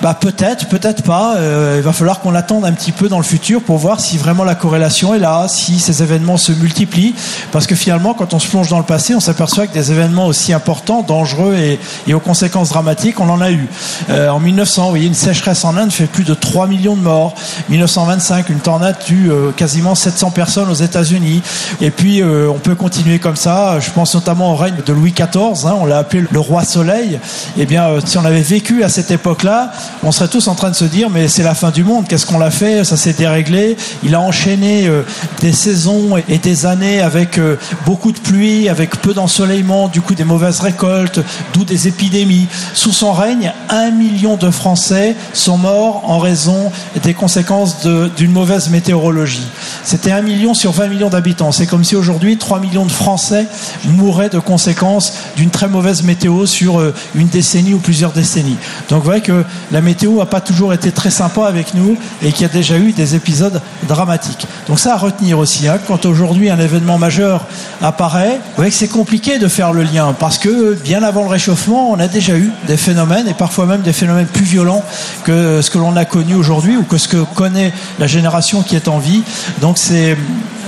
bah 0.03 0.19
peut-être, 0.21 0.67
peut-être 0.67 1.05
pas. 1.05 1.37
Euh, 1.37 1.77
il 1.77 1.83
va 1.83 1.93
falloir 1.93 2.19
qu'on 2.19 2.35
attende 2.35 2.65
un 2.65 2.73
petit 2.73 2.91
peu 2.91 3.09
dans 3.09 3.19
le 3.19 3.23
futur 3.23 3.63
pour 3.63 3.79
voir 3.79 4.01
si 4.01 4.19
vraiment 4.19 4.43
la 4.43 4.57
corrélation 4.57 5.15
est 5.15 5.21
là, 5.21 5.47
si 5.47 5.79
ces 5.79 6.03
événements 6.03 6.37
se 6.37 6.51
multiplient. 6.51 7.15
Parce 7.53 7.69
que 7.69 7.77
finalement, 7.77 8.13
quand 8.13 8.35
on 8.35 8.41
se 8.41 8.49
plonge 8.49 8.69
dans 8.69 8.79
le 8.79 8.85
passé, 8.85 9.15
on 9.15 9.21
s'aperçoit 9.21 9.69
que 9.69 9.73
des 9.73 9.93
événements 9.93 10.27
aussi 10.27 10.53
importants, 10.53 11.03
dangereux 11.03 11.55
et, 11.55 11.79
aux 12.13 12.19
conséquences 12.19 12.71
dramatiques, 12.71 13.21
on 13.21 13.29
en 13.29 13.41
a 13.41 13.53
eu. 13.53 13.69
Euh, 14.11 14.29
en 14.29 14.41
1900, 14.41 14.83
vous 14.83 14.89
voyez, 14.91 15.07
une 15.07 15.15
sécheresse 15.15 15.65
en 15.65 15.77
Inde 15.77 15.93
fait 15.93 16.07
plus 16.07 16.25
de 16.25 16.35
3 16.35 16.67
millions 16.67 16.97
de 16.97 17.03
morts. 17.03 17.37
1925, 17.69 18.49
une 18.49 18.59
tornade 18.59 18.97
tue 18.99 19.31
euh, 19.31 19.53
quasiment 19.53 19.95
700 19.95 20.33
personnes 20.33 20.69
aux 20.69 20.75
États-Unis. 20.75 21.43
Et 21.81 21.93
puis, 21.93 22.25
on 22.25 22.59
peut 22.59 22.75
continuer 22.75 23.21
comme 23.21 23.37
ça. 23.37 23.79
Je 23.79 23.91
pense 23.91 24.17
notamment 24.17 24.53
au 24.53 24.57
règne 24.57 24.83
de 24.85 24.93
Louis 24.93 25.13
XIV. 25.13 25.65
Hein, 25.65 25.77
on 25.81 25.87
l'a 25.87 25.99
appelé 25.99 26.25
le 26.29 26.41
roi 26.41 26.65
soleil. 26.65 27.21
Eh 27.57 27.67
bien, 27.67 27.87
si 28.05 28.19
on 28.19 28.25
avait 28.25 28.43
vécu 28.43 28.83
à 28.83 28.89
cette 28.89 29.13
époque-là, 29.13 29.71
on 30.03 30.13
serait 30.13 30.29
tous 30.29 30.49
en 30.49 30.55
train 30.55 30.71
de 30.71 30.75
se 30.75 30.85
dire 30.85 31.11
mais 31.11 31.29
c'est 31.29 31.43
la 31.43 31.55
fin 31.55 31.71
du 31.71 31.85
monde, 31.85 32.07
qu'est-ce 32.09 32.27
qu'on 32.27 32.39
l'a 32.39 32.51
fait 32.51 32.85
Ça 32.85 32.97
s'est 32.97 33.13
déréglé. 33.13 33.77
Il 34.03 34.15
a 34.15 34.21
enchaîné 34.21 34.87
euh, 34.87 35.03
des 35.41 35.53
saisons 35.53 36.17
et, 36.17 36.39
des 36.39 36.67
années 36.67 37.01
avec 37.01 37.39
euh, 37.39 37.57
beaucoup 37.87 38.13
de 38.13 38.19
pluie, 38.19 38.69
avec 38.69 38.97
peu 39.01 39.15
d'ensoleillement, 39.15 39.89
du 39.89 40.01
coup 40.01 40.15
des 40.15 40.25
mauvaises 40.25 40.61
récoltes, 40.61 41.21
d'où 41.53 41.65
des 41.65 41.89
épidémies. 41.89 42.49
Sous 42.75 42.93
son 42.93 43.13
règne, 43.13 43.53
un 43.69 43.91
million 43.91 44.37
de 44.37 44.51
Français 44.51 45.17
sont 45.33 45.59
morts 45.59 46.03
en 46.07 46.19
raison 46.19 46.73
des 47.03 47.15
conséquences 47.15 47.87
d'une 48.17 48.33
mauvaise 48.33 48.71
météorologie. 48.71 49.47
C'était 49.85 50.13
un 50.13 50.23
million 50.23 50.55
sur 50.55 50.73
20 50.73 50.89
millions 50.89 51.11
d'habitants. 51.11 51.53
C'est 51.53 51.67
comme 51.67 51.85
si 51.85 51.97
aujourd'hui 51.97 52.37
3 52.39 52.61
millions 52.61 52.87
de 52.87 52.93
Français 52.93 53.47
mouraient 53.85 54.29
de 54.29 54.39
conséquences 54.39 55.15
d'une 55.37 55.51
très 55.51 55.69
mauvaise 55.69 56.03
météo 56.03 56.47
sur 56.47 56.81
euh, 56.81 56.95
une 57.15 57.29
décennie 57.29 57.75
ou 57.75 57.79
plusieurs 57.79 58.13
décennies. 58.13 58.57
Donc 58.89 59.01
vous 59.01 59.05
voyez 59.05 59.23
que 59.23 59.45
la 59.71 59.81
météo 59.83 60.19
n'a 60.19 60.27
pas 60.27 60.41
toujours 60.41 60.73
été 60.73 60.93
très 60.93 61.11
sympa 61.11 61.47
avec 61.47 61.75
nous 61.75 61.97
et 62.23 62.33
qu'il 62.33 62.43
y 62.43 62.45
a 62.45 62.53
déjà 62.53 62.79
eu 62.79 62.93
des 62.93 63.15
épisodes 63.15 63.61
dramatiques. 63.89 64.47
Donc 64.69 64.79
ça 64.79 64.95
à 64.95 64.97
retenir 64.97 65.39
aussi. 65.39 65.69
Hein. 65.69 65.79
Quand 65.87 66.07
aujourd'hui 66.07 66.51
un 66.51 66.59
événement 66.59 66.99
majeur 66.99 67.47
apparaît, 67.81 68.37
vous 68.37 68.57
voyez 68.57 68.71
que 68.71 68.77
c'est 68.77 68.89
compliqué 68.89 69.39
de 69.39 69.49
faire 69.49 69.73
le 69.73 69.83
lien 69.83 70.15
parce 70.19 70.39
que 70.39 70.75
bien 70.75 71.03
avant 71.03 71.23
le 71.23 71.29
réchauffement, 71.29 71.91
on 71.91 71.99
a 71.99 72.09
déjà 72.09 72.37
eu 72.37 72.51
des 72.67 72.77
phénomènes 72.77 73.29
et 73.29 73.35
parfois 73.35 73.67
même 73.67 73.83
des 73.83 73.93
phénomènes 73.93 74.27
plus 74.27 74.45
violents 74.45 74.85
que 75.25 75.61
ce 75.63 75.71
que 75.71 75.79
l'on 75.79 75.97
a 75.97 76.05
connu 76.05 76.35
aujourd'hui 76.35 76.77
ou 76.77 76.85
que 76.85 76.99
ce 76.99 77.09
que 77.09 77.23
connaît 77.35 77.73
la 77.99 78.07
génération 78.07 78.63
qui 78.63 78.77
est 78.77 78.89
en 78.89 78.99
vie. 78.99 79.23
Donc 79.61 79.79
c'est 79.79 80.17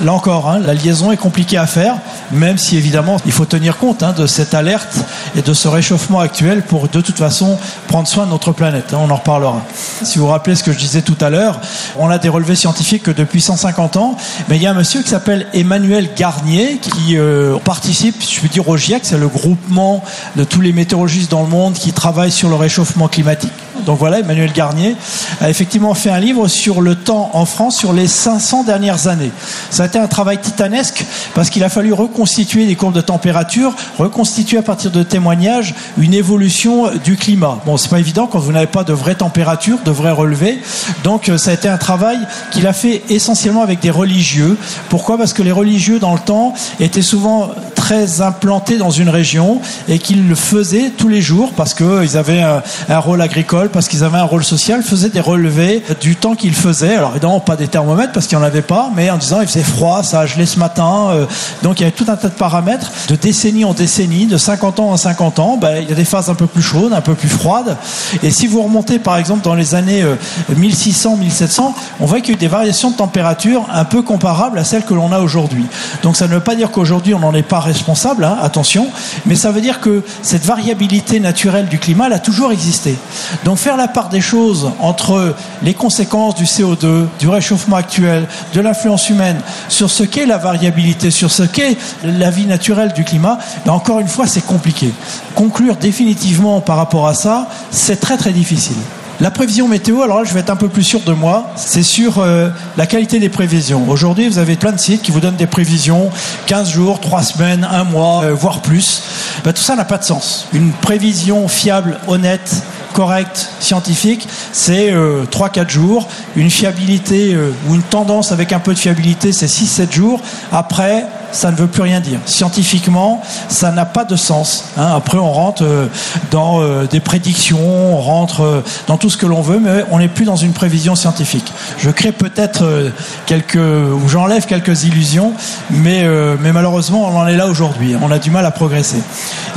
là 0.02 0.12
encore, 0.12 0.48
hein, 0.48 0.58
la 0.58 0.74
liaison 0.74 1.12
est 1.12 1.16
compliquée 1.16 1.56
à 1.56 1.66
faire, 1.66 1.96
même 2.32 2.58
si 2.58 2.76
évidemment 2.76 3.16
il 3.26 3.32
faut 3.32 3.44
tenir 3.44 3.78
compte 3.78 4.02
hein, 4.02 4.12
de 4.12 4.26
cette 4.26 4.54
alerte 4.54 4.96
et 5.36 5.42
de 5.42 5.54
ce 5.54 5.68
réchauffement 5.68 6.20
actuel 6.20 6.62
pour 6.62 6.88
de 6.88 7.00
toute 7.00 7.16
façon 7.16 7.58
prendre 7.88 8.08
soin 8.08 8.26
de 8.26 8.30
notre 8.30 8.52
planète. 8.52 8.92
Hein, 8.92 8.98
on 9.02 9.10
en 9.10 9.16
reparlera. 9.16 9.62
Si 10.02 10.18
vous 10.18 10.26
rappelez 10.26 10.56
ce 10.56 10.64
que 10.64 10.72
je 10.72 10.78
disais 10.78 11.02
tout 11.02 11.16
à 11.20 11.30
l'heure, 11.30 11.60
on 11.98 12.10
a 12.10 12.18
des 12.18 12.28
relevés 12.28 12.56
scientifiques 12.56 13.04
que 13.04 13.10
depuis 13.10 13.40
150 13.40 13.96
ans, 13.96 14.16
mais 14.48 14.56
il 14.56 14.62
y 14.62 14.66
a 14.66 14.70
un 14.70 14.74
monsieur 14.74 15.02
qui 15.02 15.10
s'appelle 15.10 15.46
Emmanuel 15.52 16.10
Garnier 16.16 16.78
qui 16.78 17.16
euh, 17.16 17.56
participe, 17.58 18.22
je 18.22 18.40
veux 18.40 18.48
dire 18.48 18.68
au 18.68 18.76
GIEC, 18.76 19.04
c'est 19.04 19.18
le 19.18 19.28
groupement 19.28 20.02
de 20.36 20.44
tous 20.44 20.60
les 20.60 20.72
météorologistes 20.72 21.30
dans 21.30 21.42
le 21.42 21.48
monde 21.48 21.74
qui 21.74 21.92
travaillent 21.92 22.32
sur 22.32 22.48
le 22.48 22.56
réchauffement 22.56 23.08
climatique. 23.08 23.52
Donc 23.86 23.98
voilà, 23.98 24.20
Emmanuel 24.20 24.52
Garnier 24.52 24.96
a 25.40 25.50
effectivement 25.50 25.94
fait 25.94 26.10
un 26.10 26.20
livre 26.20 26.48
sur 26.48 26.80
le 26.80 26.94
temps 26.94 27.30
en 27.32 27.44
France 27.44 27.76
sur 27.76 27.92
les 27.92 28.06
500 28.06 28.64
dernières 28.64 29.08
années. 29.08 29.32
Ça 29.70 29.84
a 29.84 29.86
été 29.86 29.98
un 29.98 30.06
travail 30.06 30.38
titanesque 30.38 31.04
parce 31.34 31.50
qu'il 31.50 31.64
a 31.64 31.68
fallu 31.68 31.92
reconstituer 31.92 32.66
les 32.66 32.76
courbes 32.76 32.94
de 32.94 33.00
température, 33.00 33.74
reconstituer 33.98 34.58
à 34.58 34.62
partir 34.62 34.90
de 34.90 35.02
témoignages 35.02 35.74
une 35.98 36.14
évolution 36.14 36.90
du 37.04 37.16
climat. 37.16 37.58
Bon, 37.66 37.76
c'est 37.76 37.90
pas 37.90 38.00
évident 38.00 38.26
quand 38.26 38.38
vous 38.38 38.52
n'avez 38.52 38.66
pas 38.66 38.84
de 38.84 38.92
vraie 38.92 39.14
température, 39.14 39.78
de 39.84 39.90
vrais 39.90 40.12
relevés. 40.12 40.58
Donc 41.02 41.30
ça 41.36 41.50
a 41.50 41.54
été 41.54 41.68
un 41.68 41.78
travail 41.78 42.18
qu'il 42.50 42.66
a 42.66 42.72
fait 42.72 43.02
essentiellement 43.08 43.62
avec 43.62 43.80
des 43.80 43.90
religieux. 43.90 44.56
Pourquoi? 44.88 45.18
Parce 45.18 45.32
que 45.32 45.42
les 45.42 45.52
religieux 45.52 45.98
dans 45.98 46.14
le 46.14 46.20
temps 46.20 46.54
étaient 46.80 47.02
souvent 47.02 47.50
très 47.84 48.22
implantés 48.22 48.78
dans 48.78 48.88
une 48.88 49.10
région 49.10 49.60
et 49.88 49.98
qu'ils 49.98 50.26
le 50.26 50.34
faisaient 50.34 50.90
tous 50.96 51.08
les 51.08 51.20
jours 51.20 51.52
parce 51.54 51.74
qu'ils 51.74 52.16
avaient 52.16 52.40
un, 52.40 52.98
rôle 52.98 53.20
agricole, 53.20 53.68
parce 53.68 53.88
qu'ils 53.88 54.04
avaient 54.04 54.16
un 54.16 54.24
rôle 54.24 54.42
social, 54.42 54.82
faisaient 54.82 55.10
des 55.10 55.20
relevés 55.20 55.82
du 56.00 56.16
temps 56.16 56.34
qu'ils 56.34 56.54
faisaient. 56.54 56.94
Alors 56.96 57.10
évidemment 57.10 57.40
pas 57.40 57.56
des 57.56 57.68
thermomètres 57.68 58.12
parce 58.12 58.26
qu'il 58.26 58.38
n'y 58.38 58.42
en 58.42 58.46
avait 58.46 58.62
pas, 58.62 58.90
mais 58.96 59.10
en 59.10 59.18
disant 59.18 59.42
il 59.42 59.46
faisait 59.46 59.62
froid, 59.62 60.02
ça 60.02 60.20
a 60.20 60.26
gelé 60.26 60.46
ce 60.46 60.58
matin. 60.58 61.08
Euh, 61.10 61.26
donc 61.62 61.78
il 61.78 61.82
y 61.82 61.84
avait 61.84 61.94
tout 61.94 62.06
un 62.08 62.16
tas 62.16 62.28
de 62.28 62.32
paramètres. 62.32 62.90
De 63.08 63.16
décennie 63.16 63.66
en 63.66 63.74
décennie, 63.74 64.24
de 64.24 64.38
50 64.38 64.80
ans 64.80 64.90
en 64.92 64.96
50 64.96 65.38
ans, 65.38 65.58
ben, 65.58 65.82
il 65.82 65.90
y 65.90 65.92
a 65.92 65.94
des 65.94 66.06
phases 66.06 66.30
un 66.30 66.34
peu 66.34 66.46
plus 66.46 66.62
chaudes, 66.62 66.94
un 66.94 67.02
peu 67.02 67.14
plus 67.14 67.28
froides. 67.28 67.76
Et 68.22 68.30
si 68.30 68.46
vous 68.46 68.62
remontez 68.62 68.98
par 68.98 69.18
exemple 69.18 69.44
dans 69.44 69.54
les 69.54 69.74
années 69.74 70.02
1600-1700, 70.50 71.60
euh, 71.60 71.62
on 72.00 72.06
voit 72.06 72.20
qu'il 72.20 72.30
y 72.30 72.32
a 72.32 72.36
eu 72.36 72.40
des 72.40 72.48
variations 72.48 72.92
de 72.92 72.96
température 72.96 73.66
un 73.70 73.84
peu 73.84 74.00
comparables 74.00 74.58
à 74.58 74.64
celles 74.64 74.86
que 74.86 74.94
l'on 74.94 75.12
a 75.12 75.18
aujourd'hui. 75.18 75.66
Donc 76.02 76.16
ça 76.16 76.26
ne 76.28 76.32
veut 76.32 76.40
pas 76.40 76.54
dire 76.54 76.70
qu'aujourd'hui 76.70 77.12
on 77.12 77.18
n'en 77.18 77.34
est 77.34 77.42
pas 77.42 77.60
responsable, 77.74 78.24
hein, 78.24 78.38
attention, 78.40 78.88
mais 79.26 79.34
ça 79.34 79.50
veut 79.50 79.60
dire 79.60 79.80
que 79.80 80.02
cette 80.22 80.44
variabilité 80.44 81.20
naturelle 81.20 81.66
du 81.66 81.78
climat 81.78 82.06
elle 82.06 82.14
a 82.14 82.18
toujours 82.18 82.52
existé. 82.52 82.96
Donc 83.44 83.58
faire 83.58 83.76
la 83.76 83.88
part 83.88 84.08
des 84.08 84.20
choses 84.20 84.70
entre 84.80 85.34
les 85.62 85.74
conséquences 85.74 86.34
du 86.36 86.44
CO2, 86.44 87.06
du 87.18 87.28
réchauffement 87.28 87.76
actuel, 87.76 88.26
de 88.54 88.60
l'influence 88.60 89.10
humaine 89.10 89.40
sur 89.68 89.90
ce 89.90 90.04
qu'est 90.04 90.26
la 90.26 90.38
variabilité, 90.38 91.10
sur 91.10 91.30
ce 91.30 91.42
qu'est 91.42 91.76
la 92.04 92.30
vie 92.30 92.46
naturelle 92.46 92.92
du 92.92 93.04
climat, 93.04 93.38
ben 93.66 93.72
encore 93.72 94.00
une 94.00 94.08
fois 94.08 94.26
c'est 94.26 94.46
compliqué. 94.46 94.92
Conclure 95.34 95.76
définitivement 95.76 96.60
par 96.60 96.76
rapport 96.76 97.08
à 97.08 97.14
ça, 97.14 97.48
c'est 97.70 98.00
très 98.00 98.16
très 98.16 98.32
difficile. 98.32 98.76
La 99.20 99.30
prévision 99.30 99.68
météo, 99.68 100.02
alors 100.02 100.18
là, 100.18 100.24
je 100.24 100.34
vais 100.34 100.40
être 100.40 100.50
un 100.50 100.56
peu 100.56 100.68
plus 100.68 100.82
sûr 100.82 101.00
de 101.00 101.12
moi, 101.12 101.52
c'est 101.54 101.84
sur 101.84 102.18
euh, 102.18 102.50
la 102.76 102.86
qualité 102.86 103.20
des 103.20 103.28
prévisions. 103.28 103.88
Aujourd'hui, 103.88 104.28
vous 104.28 104.38
avez 104.38 104.56
plein 104.56 104.72
de 104.72 104.80
sites 104.80 105.02
qui 105.02 105.12
vous 105.12 105.20
donnent 105.20 105.36
des 105.36 105.46
prévisions, 105.46 106.10
15 106.46 106.70
jours, 106.70 106.98
3 106.98 107.22
semaines, 107.22 107.68
1 107.70 107.84
mois, 107.84 108.24
euh, 108.24 108.34
voire 108.34 108.60
plus. 108.60 109.02
Ben, 109.44 109.52
tout 109.52 109.62
ça 109.62 109.76
n'a 109.76 109.84
pas 109.84 109.98
de 109.98 110.04
sens. 110.04 110.48
Une 110.52 110.72
prévision 110.72 111.46
fiable, 111.46 112.00
honnête, 112.08 112.64
correcte, 112.94 113.50
scientifique, 113.60 114.26
c'est 114.52 114.90
euh, 114.90 115.24
3-4 115.30 115.68
jours. 115.68 116.08
Une 116.34 116.50
fiabilité 116.50 117.34
euh, 117.34 117.52
ou 117.68 117.74
une 117.74 117.82
tendance 117.82 118.32
avec 118.32 118.52
un 118.52 118.60
peu 118.60 118.72
de 118.72 118.78
fiabilité, 118.78 119.32
c'est 119.32 119.46
6-7 119.46 119.92
jours. 119.92 120.20
Après, 120.50 121.06
ça 121.34 121.50
ne 121.50 121.56
veut 121.56 121.66
plus 121.66 121.82
rien 121.82 122.00
dire. 122.00 122.20
Scientifiquement, 122.26 123.20
ça 123.48 123.72
n'a 123.72 123.84
pas 123.84 124.04
de 124.04 124.16
sens. 124.16 124.66
Hein. 124.76 124.92
Après, 124.96 125.18
on 125.18 125.32
rentre 125.32 125.64
euh, 125.64 125.88
dans 126.30 126.62
euh, 126.62 126.86
des 126.86 127.00
prédictions, 127.00 127.58
on 127.58 128.00
rentre 128.00 128.42
euh, 128.42 128.64
dans 128.86 128.96
tout 128.96 129.10
ce 129.10 129.16
que 129.16 129.26
l'on 129.26 129.42
veut, 129.42 129.58
mais 129.58 129.84
on 129.90 129.98
n'est 129.98 130.08
plus 130.08 130.24
dans 130.24 130.36
une 130.36 130.52
prévision 130.52 130.94
scientifique. 130.94 131.52
Je 131.78 131.90
crée 131.90 132.12
peut-être 132.12 132.92
quelques, 133.26 133.56
ou 133.56 134.08
j'enlève 134.08 134.46
quelques 134.46 134.84
illusions, 134.84 135.32
mais, 135.70 136.06
mais 136.40 136.52
malheureusement, 136.52 137.08
on 137.08 137.18
en 137.18 137.26
est 137.26 137.36
là 137.36 137.46
aujourd'hui. 137.46 137.96
On 138.00 138.10
a 138.10 138.18
du 138.18 138.30
mal 138.30 138.46
à 138.46 138.50
progresser. 138.50 139.02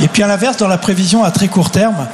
Et 0.00 0.08
puis 0.08 0.22
à 0.22 0.26
l'inverse, 0.26 0.56
dans 0.56 0.68
la 0.68 0.78
prévision 0.78 1.22
à 1.22 1.30
très 1.30 1.48
court 1.48 1.70
terme, 1.70 2.06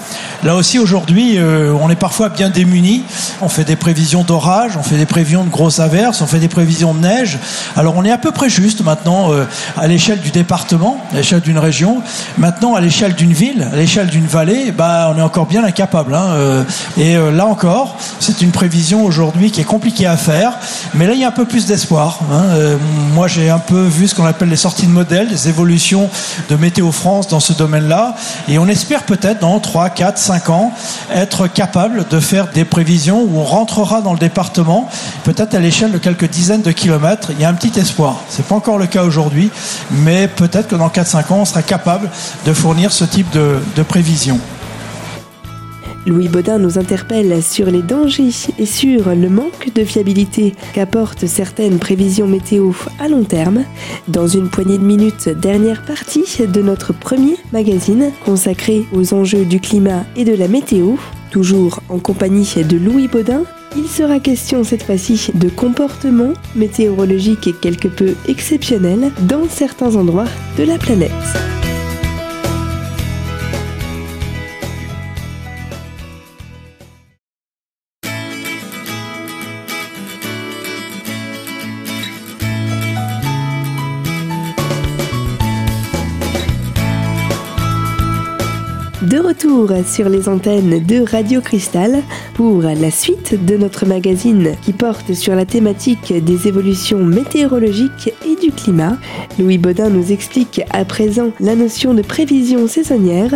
là 0.43 0.55
aussi 0.55 0.79
aujourd'hui, 0.79 1.39
on 1.41 1.89
est 1.91 1.97
parfois 1.97 2.29
bien 2.29 2.51
démunis. 2.51 3.05
On 3.41 3.49
fait 3.49 3.65
des 3.65 3.77
prévisions 3.77 4.23
d'orage, 4.23 4.77
on 4.77 4.83
fait 4.83 4.97
des 4.97 5.07
prévisions 5.07 5.45
de 5.45 5.51
grosses 5.51 5.81
averses, 5.81 6.21
on 6.21 6.27
fait 6.27 6.39
des 6.39 6.49
prévisions 6.49 6.95
de 6.95 7.01
neige. 7.01 7.39
Alors 7.77 7.95
on 7.97 8.05
est 8.05 8.13
à 8.13 8.19
peu 8.19 8.31
près 8.31 8.49
juste 8.49 8.83
maintenant 8.83 9.31
à 9.77 9.87
l'échelle 9.87 10.21
du 10.21 10.31
département, 10.31 10.99
à 11.13 11.17
l'échelle 11.17 11.41
d'une 11.41 11.59
région. 11.59 12.03
Maintenant, 12.39 12.75
à 12.75 12.81
l'échelle 12.81 13.15
d'une 13.15 13.33
ville, 13.33 13.69
à 13.73 13.77
l'échelle 13.77 14.09
d'une 14.09 14.27
vallée, 14.27 14.73
bah, 14.73 15.13
on 15.15 15.19
est 15.19 15.23
encore 15.23 15.47
bien 15.47 15.65
incapable. 15.65 16.15
Hein. 16.15 16.31
Euh, 16.33 16.65
et 16.97 17.17
euh, 17.17 17.31
là 17.31 17.47
encore, 17.47 17.97
c'est 18.21 18.43
une 18.43 18.51
prévision 18.51 19.05
aujourd'hui 19.05 19.51
qui 19.51 19.61
est 19.61 19.65
compliquée 19.65 20.07
à 20.07 20.17
faire. 20.17 20.53
Mais 20.95 21.07
là, 21.07 21.15
il 21.15 21.21
y 21.21 21.25
a 21.25 21.29
un 21.29 21.33
peu 21.33 21.45
plus 21.45 21.67
d'espoir. 21.67 22.19
Hein. 22.33 22.45
Euh, 22.55 22.77
moi, 23.13 23.29
j'ai 23.29 23.51
un 23.51 23.59
peu 23.59 23.83
vu 23.85 24.09
ce 24.09 24.15
qu'on 24.15 24.27
appelle 24.27 24.49
les 24.49 24.57
sorties 24.57 24.87
de 24.87 24.93
modèles, 24.93 25.29
des 25.29 25.49
évolutions 25.49 26.09
de 26.49 26.57
Météo 26.57 26.93
France 26.93 27.29
dans 27.29 27.41
ce 27.41 27.53
domaine-là. 27.53 28.15
Et 28.49 28.59
on 28.59 28.67
espère 28.69 29.05
peut-être 29.05 29.41
dans 29.41 29.59
3, 29.61 29.91
4, 29.91 30.19
5 30.19 30.51
ans 30.51 30.73
être 31.13 31.47
capable 31.47 32.07
de 32.09 32.21
faire 32.21 32.49
des 32.49 32.65
prévisions 32.65 33.23
où 33.23 33.39
on 33.39 33.45
rentrera 33.45 34.01
dans 34.01 34.13
le 34.13 34.19
département, 34.19 34.89
peut-être 35.25 35.55
à 35.55 35.61
l'échelle 35.61 35.93
de 35.93 35.99
quelques 35.99 36.29
dizaines 36.29 36.63
de 36.63 36.73
kilomètres. 36.73 37.31
Il 37.31 37.41
y 37.41 37.45
a 37.45 37.49
un 37.49 37.55
petit 37.55 37.79
espoir. 37.79 38.21
C'est 38.29 38.47
pas 38.47 38.55
encore 38.55 38.79
le 38.79 38.87
cas 38.87 39.03
aujourd'hui 39.03 39.44
mais 39.91 40.29
peut-être 40.29 40.69
que 40.69 40.77
dans 40.77 40.89
4-5 40.89 41.33
ans, 41.33 41.39
on 41.41 41.45
sera 41.45 41.63
capable 41.63 42.11
de 42.47 42.53
fournir 42.53 42.93
ce 42.93 43.05
type 43.05 43.31
de, 43.31 43.59
de 43.77 43.83
prévision. 43.83 44.39
Louis 46.07 46.29
Baudin 46.29 46.59
nous 46.59 46.79
interpelle 46.79 47.43
sur 47.43 47.71
les 47.71 47.81
dangers 47.81 48.31
et 48.59 48.67
sur 48.67 49.15
le 49.15 49.29
manque 49.31 49.73
de 49.75 49.85
fiabilité 49.85 50.55
qu'apportent 50.75 51.27
certaines 51.27 51.79
prévisions 51.79 52.27
météo 52.27 52.73
à 53.01 53.09
long 53.09 53.25
terme. 53.25 53.65
Dans 54.09 54.27
une 54.27 54.51
poignée 54.51 54.77
de 54.77 54.85
minutes, 54.85 55.31
dernière 55.31 55.83
partie 55.83 56.27
de 56.47 56.61
notre 56.61 56.93
premier 56.93 57.37
magazine 57.53 58.11
consacré 58.25 58.85
aux 58.93 59.15
enjeux 59.15 59.47
du 59.47 59.61
climat 59.61 60.05
et 60.15 60.25
de 60.25 60.35
la 60.35 60.49
météo, 60.49 60.97
toujours 61.31 61.81
en 61.89 61.99
compagnie 61.99 62.53
de 62.69 62.77
Louis 62.77 63.09
Baudin, 63.09 63.45
il 63.77 63.89
sera 63.89 64.21
question 64.21 64.65
cette 64.65 64.85
fois-ci 64.85 65.31
de 65.35 65.49
comportements 65.49 66.35
météorologiques 66.55 67.61
quelque 67.61 67.89
peu 67.89 68.15
exceptionnels 68.29 69.11
dans 69.23 69.49
certains 69.49 69.97
endroits 69.97 70.29
de 70.57 70.65
la 70.65 70.79
planète. 70.79 71.11
De 89.15 89.21
retour 89.21 89.71
sur 89.87 90.09
les 90.09 90.29
antennes 90.29 90.85
de 90.85 91.09
Radio 91.09 91.41
Cristal 91.41 92.03
pour 92.35 92.63
la 92.63 92.91
suite 92.91 93.45
de 93.47 93.57
notre 93.57 93.87
magazine 93.87 94.57
qui 94.61 94.73
porte 94.73 95.15
sur 95.15 95.37
la 95.37 95.47
thématique 95.47 96.13
des 96.13 96.49
évolutions 96.49 96.99
météorologiques 96.99 98.13
et 98.27 98.35
du 98.35 98.51
climat. 98.51 98.99
Louis 99.39 99.59
Baudin 99.59 99.89
nous 99.89 100.11
explique 100.11 100.63
à 100.71 100.85
présent 100.85 101.31
la 101.39 101.55
notion 101.55 101.95
de 101.95 102.03
prévision 102.03 102.67
saisonnière 102.67 103.35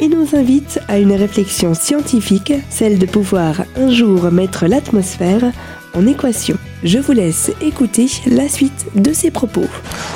et 0.00 0.08
nous 0.08 0.34
invite 0.34 0.80
à 0.88 0.98
une 0.98 1.12
réflexion 1.12 1.74
scientifique, 1.74 2.54
celle 2.70 2.98
de 2.98 3.04
pouvoir 3.04 3.66
un 3.76 3.90
jour 3.90 4.30
mettre 4.32 4.64
l'atmosphère 4.64 5.52
en 5.92 6.06
équation. 6.06 6.56
Je 6.84 6.98
vous 6.98 7.10
laisse 7.10 7.50
écouter 7.60 8.08
la 8.26 8.48
suite 8.48 8.86
de 8.94 9.12
ces 9.12 9.32
propos. 9.32 9.64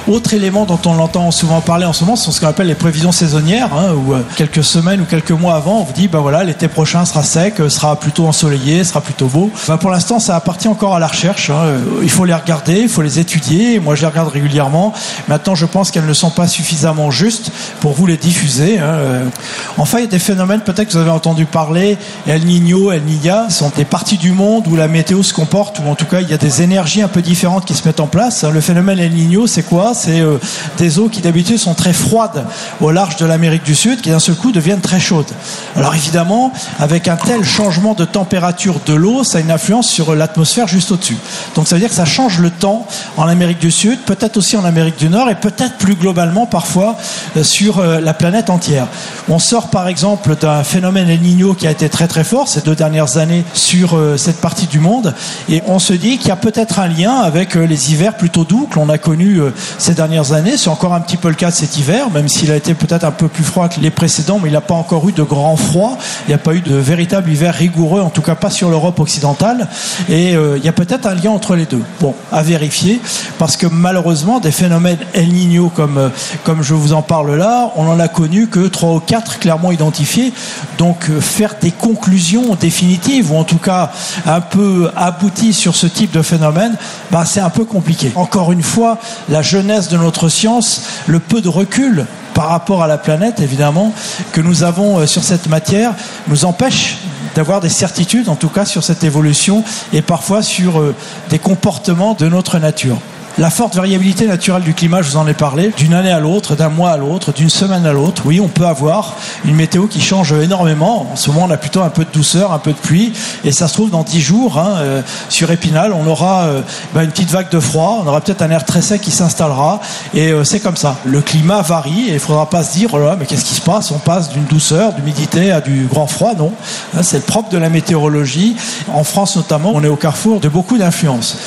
Autre 0.06 0.32
élément 0.32 0.64
dont 0.64 0.78
on 0.86 0.94
l'entend 0.94 1.32
souvent 1.32 1.60
parler 1.60 1.86
en 1.86 1.92
ce 1.92 2.04
moment, 2.04 2.14
ce 2.14 2.26
sont 2.26 2.30
ce 2.30 2.40
qu'on 2.40 2.46
appelle 2.46 2.68
les 2.68 2.76
prévisions 2.76 3.10
saisonnières, 3.10 3.74
hein, 3.74 3.94
où 3.94 4.12
euh, 4.12 4.20
quelques 4.36 4.62
semaines 4.62 5.00
ou 5.00 5.04
quelques 5.04 5.32
mois 5.32 5.56
avant, 5.56 5.80
on 5.80 5.82
vous 5.82 5.92
dit, 5.92 6.06
ben 6.06 6.20
voilà, 6.20 6.44
l'été 6.44 6.68
prochain 6.68 7.04
sera 7.04 7.24
sec, 7.24 7.58
euh, 7.58 7.68
sera 7.68 7.98
plutôt 7.98 8.28
ensoleillé, 8.28 8.84
sera 8.84 9.00
plutôt 9.00 9.26
beau. 9.26 9.50
Ben 9.66 9.76
pour 9.76 9.90
l'instant, 9.90 10.20
ça 10.20 10.36
appartient 10.36 10.68
encore 10.68 10.94
à 10.94 11.00
la 11.00 11.08
recherche. 11.08 11.50
Hein. 11.50 11.64
Euh, 11.64 11.80
il 12.04 12.10
faut 12.10 12.24
les 12.24 12.34
regarder, 12.34 12.82
il 12.82 12.88
faut 12.88 13.02
les 13.02 13.18
étudier. 13.18 13.80
Moi, 13.80 13.96
je 13.96 14.02
les 14.02 14.06
regarde 14.06 14.28
régulièrement. 14.28 14.92
Maintenant, 15.26 15.56
je 15.56 15.66
pense 15.66 15.90
qu'elles 15.90 16.06
ne 16.06 16.12
sont 16.12 16.30
pas 16.30 16.46
suffisamment 16.46 17.10
justes 17.10 17.50
pour 17.80 17.92
vous 17.92 18.06
les 18.06 18.16
diffuser. 18.16 18.78
Hein. 18.78 19.30
Enfin, 19.78 19.98
il 19.98 20.02
y 20.02 20.06
a 20.06 20.10
des 20.10 20.20
phénomènes, 20.20 20.60
peut-être 20.60 20.88
que 20.88 20.92
vous 20.92 20.98
avez 20.98 21.10
entendu 21.10 21.44
parler, 21.44 21.98
El 22.28 22.44
Niño, 22.44 22.92
El 22.92 23.02
Niña, 23.02 23.50
sont 23.50 23.72
des 23.76 23.84
parties 23.84 24.18
du 24.18 24.30
monde 24.30 24.68
où 24.68 24.76
la 24.76 24.86
météo 24.86 25.24
se 25.24 25.34
comporte, 25.34 25.80
ou 25.80 25.88
en 25.88 25.96
tout 25.96 26.06
cas, 26.06 26.20
il 26.20 26.28
y 26.28 26.34
a 26.34 26.38
des 26.38 26.51
énergies 26.60 27.02
un 27.02 27.08
peu 27.08 27.22
différentes 27.22 27.64
qui 27.64 27.74
se 27.74 27.86
mettent 27.86 28.00
en 28.00 28.06
place. 28.06 28.44
Le 28.44 28.60
phénomène 28.60 28.98
El 28.98 29.12
Niño, 29.12 29.46
c'est 29.46 29.62
quoi? 29.62 29.92
C'est 29.94 30.20
euh, 30.20 30.38
des 30.78 30.98
eaux 30.98 31.08
qui 31.08 31.20
d'habitude 31.20 31.58
sont 31.58 31.74
très 31.74 31.92
froides 31.92 32.44
au 32.80 32.90
large 32.90 33.16
de 33.16 33.26
l'Amérique 33.26 33.62
du 33.62 33.74
Sud, 33.74 34.00
qui 34.00 34.10
d'un 34.10 34.18
seul 34.18 34.34
coup 34.34 34.52
deviennent 34.52 34.80
très 34.80 35.00
chaudes. 35.00 35.30
Alors 35.76 35.94
évidemment, 35.94 36.52
avec 36.78 37.08
un 37.08 37.16
tel 37.16 37.44
changement 37.44 37.94
de 37.94 38.04
température 38.04 38.80
de 38.86 38.92
l'eau, 38.92 39.24
ça 39.24 39.38
a 39.38 39.40
une 39.40 39.50
influence 39.50 39.88
sur 39.88 40.14
l'atmosphère 40.14 40.68
juste 40.68 40.92
au-dessus. 40.92 41.16
Donc 41.54 41.68
ça 41.68 41.76
veut 41.76 41.80
dire 41.80 41.88
que 41.88 41.94
ça 41.94 42.04
change 42.04 42.38
le 42.38 42.50
temps 42.50 42.86
en 43.16 43.26
Amérique 43.26 43.58
du 43.58 43.70
Sud, 43.70 44.00
peut-être 44.00 44.36
aussi 44.36 44.56
en 44.56 44.64
Amérique 44.64 44.98
du 44.98 45.08
Nord, 45.08 45.30
et 45.30 45.34
peut-être 45.34 45.76
plus 45.78 45.94
globalement 45.94 46.46
parfois 46.46 46.96
euh, 47.36 47.44
sur 47.44 47.78
euh, 47.78 48.00
la 48.00 48.14
planète 48.14 48.50
entière. 48.50 48.88
On 49.28 49.38
sort 49.38 49.68
par 49.68 49.88
exemple 49.88 50.36
d'un 50.36 50.64
phénomène 50.64 51.08
El 51.08 51.20
Niño 51.20 51.54
qui 51.54 51.66
a 51.66 51.70
été 51.70 51.88
très 51.88 52.08
très 52.08 52.24
fort 52.24 52.48
ces 52.48 52.60
deux 52.60 52.74
dernières 52.74 53.16
années 53.16 53.44
sur 53.54 53.98
cette 54.16 54.40
partie 54.40 54.66
du 54.66 54.80
monde, 54.80 55.14
et 55.48 55.62
on 55.66 55.78
se 55.78 55.92
dit 55.92 56.18
qu'il 56.18 56.28
y 56.28 56.32
a 56.32 56.36
peut-être 56.42 56.80
un 56.80 56.88
lien 56.88 57.20
avec 57.20 57.56
euh, 57.56 57.64
les 57.64 57.92
hivers 57.92 58.16
plutôt 58.16 58.44
doux 58.44 58.66
que 58.68 58.74
l'on 58.74 58.88
a 58.88 58.98
connus 58.98 59.40
euh, 59.40 59.54
ces 59.78 59.94
dernières 59.94 60.32
années. 60.32 60.56
C'est 60.56 60.68
encore 60.68 60.92
un 60.92 61.00
petit 61.00 61.16
peu 61.16 61.28
le 61.28 61.34
cas 61.34 61.50
de 61.50 61.54
cet 61.54 61.78
hiver, 61.78 62.10
même 62.10 62.28
s'il 62.28 62.50
a 62.50 62.56
été 62.56 62.74
peut-être 62.74 63.04
un 63.04 63.12
peu 63.12 63.28
plus 63.28 63.44
froid 63.44 63.68
que 63.68 63.80
les 63.80 63.90
précédents, 63.90 64.40
mais 64.42 64.48
il 64.48 64.52
n'a 64.52 64.60
pas 64.60 64.74
encore 64.74 65.08
eu 65.08 65.12
de 65.12 65.22
grand 65.22 65.56
froid. 65.56 65.96
Il 66.26 66.30
n'y 66.30 66.34
a 66.34 66.38
pas 66.38 66.54
eu 66.54 66.60
de 66.60 66.74
véritable 66.74 67.30
hiver 67.30 67.54
rigoureux, 67.54 68.00
en 68.00 68.10
tout 68.10 68.22
cas 68.22 68.34
pas 68.34 68.50
sur 68.50 68.70
l'Europe 68.70 68.98
occidentale. 68.98 69.68
Et 70.08 70.34
euh, 70.34 70.58
il 70.58 70.64
y 70.64 70.68
a 70.68 70.72
peut-être 70.72 71.06
un 71.06 71.14
lien 71.14 71.30
entre 71.30 71.54
les 71.54 71.64
deux. 71.64 71.82
Bon, 72.00 72.14
à 72.32 72.42
vérifier, 72.42 73.00
parce 73.38 73.56
que 73.56 73.68
malheureusement, 73.68 74.40
des 74.40 74.50
phénomènes 74.50 74.98
El 75.14 75.28
Niño 75.28 75.68
comme, 75.68 76.10
comme 76.42 76.62
je 76.62 76.74
vous 76.74 76.92
en 76.92 77.02
parle 77.02 77.36
là, 77.36 77.70
on 77.76 77.86
en 77.86 78.00
a 78.00 78.08
connu 78.08 78.48
que 78.48 78.66
trois 78.66 78.94
ou 78.94 79.00
quatre 79.00 79.38
clairement 79.38 79.70
identifiés. 79.70 80.32
Donc 80.78 81.08
faire 81.20 81.54
des 81.60 81.70
conclusions 81.70 82.56
définitives, 82.60 83.30
ou 83.30 83.36
en 83.36 83.44
tout 83.44 83.58
cas 83.58 83.92
un 84.26 84.40
peu 84.40 84.90
abouties 84.96 85.52
sur 85.52 85.76
ce 85.76 85.86
type 85.86 86.10
de 86.10 86.20
phénomène, 86.20 86.31
phénomènes, 86.32 86.76
bah, 87.10 87.24
c'est 87.26 87.40
un 87.40 87.50
peu 87.50 87.66
compliqué. 87.66 88.10
Encore 88.14 88.52
une 88.52 88.62
fois, 88.62 88.98
la 89.28 89.42
jeunesse 89.42 89.88
de 89.88 89.98
notre 89.98 90.30
science, 90.30 90.82
le 91.06 91.18
peu 91.18 91.42
de 91.42 91.48
recul 91.48 92.06
par 92.32 92.48
rapport 92.48 92.82
à 92.82 92.86
la 92.86 92.96
planète, 92.96 93.40
évidemment, 93.40 93.92
que 94.32 94.40
nous 94.40 94.62
avons 94.62 94.98
euh, 94.98 95.06
sur 95.06 95.22
cette 95.22 95.46
matière, 95.48 95.92
nous 96.28 96.46
empêche 96.46 96.96
d'avoir 97.34 97.60
des 97.60 97.68
certitudes, 97.68 98.30
en 98.30 98.36
tout 98.36 98.48
cas, 98.48 98.64
sur 98.64 98.82
cette 98.82 99.04
évolution 99.04 99.62
et 99.92 100.00
parfois 100.00 100.42
sur 100.42 100.80
euh, 100.80 100.94
des 101.28 101.38
comportements 101.38 102.14
de 102.14 102.26
notre 102.28 102.58
nature. 102.58 102.96
La 103.38 103.48
forte 103.48 103.74
variabilité 103.74 104.26
naturelle 104.26 104.62
du 104.62 104.74
climat, 104.74 105.00
je 105.00 105.08
vous 105.08 105.16
en 105.16 105.26
ai 105.26 105.32
parlé, 105.32 105.72
d'une 105.78 105.94
année 105.94 106.10
à 106.10 106.20
l'autre, 106.20 106.54
d'un 106.54 106.68
mois 106.68 106.90
à 106.90 106.98
l'autre, 106.98 107.32
d'une 107.32 107.48
semaine 107.48 107.86
à 107.86 107.92
l'autre. 107.92 108.24
Oui, 108.26 108.40
on 108.40 108.48
peut 108.48 108.66
avoir 108.66 109.16
une 109.46 109.54
météo 109.54 109.86
qui 109.86 110.02
change 110.02 110.32
énormément. 110.34 111.10
En 111.10 111.16
ce 111.16 111.30
moment, 111.30 111.46
on 111.48 111.50
a 111.50 111.56
plutôt 111.56 111.80
un 111.80 111.88
peu 111.88 112.04
de 112.04 112.10
douceur, 112.12 112.52
un 112.52 112.58
peu 112.58 112.72
de 112.72 112.78
pluie. 112.78 113.14
Et 113.42 113.50
ça 113.50 113.68
se 113.68 113.72
trouve, 113.72 113.88
dans 113.88 114.02
dix 114.02 114.20
jours, 114.20 114.58
hein, 114.58 114.74
euh, 114.76 115.02
sur 115.30 115.50
Épinal, 115.50 115.94
on 115.94 116.06
aura 116.06 116.42
euh, 116.42 116.60
bah, 116.94 117.04
une 117.04 117.10
petite 117.10 117.30
vague 117.30 117.48
de 117.48 117.58
froid. 117.58 118.02
On 118.04 118.06
aura 118.06 118.20
peut-être 118.20 118.42
un 118.42 118.50
air 118.50 118.66
très 118.66 118.82
sec 118.82 119.00
qui 119.00 119.10
s'installera. 119.10 119.80
Et 120.12 120.30
euh, 120.30 120.44
c'est 120.44 120.60
comme 120.60 120.76
ça. 120.76 120.96
Le 121.06 121.22
climat 121.22 121.62
varie 121.62 122.08
et 122.08 122.08
il 122.08 122.14
ne 122.14 122.18
faudra 122.18 122.50
pas 122.50 122.62
se 122.62 122.74
dire, 122.74 122.90
oh 122.92 122.98
là, 122.98 123.16
mais 123.18 123.24
qu'est-ce 123.24 123.46
qui 123.46 123.54
se 123.54 123.62
passe? 123.62 123.90
On 123.92 123.98
passe 123.98 124.28
d'une 124.28 124.44
douceur, 124.44 124.92
d'humidité 124.92 125.52
à 125.52 125.62
du 125.62 125.86
grand 125.86 126.06
froid. 126.06 126.34
Non. 126.36 126.52
Hein, 126.94 127.02
c'est 127.02 127.16
le 127.16 127.22
propre 127.22 127.48
de 127.48 127.56
la 127.56 127.70
météorologie. 127.70 128.56
En 128.92 129.04
France, 129.04 129.36
notamment, 129.36 129.72
on 129.74 129.82
est 129.82 129.88
au 129.88 129.96
carrefour 129.96 130.38
de 130.38 130.50
beaucoup 130.50 130.76
d'influences. 130.76 131.38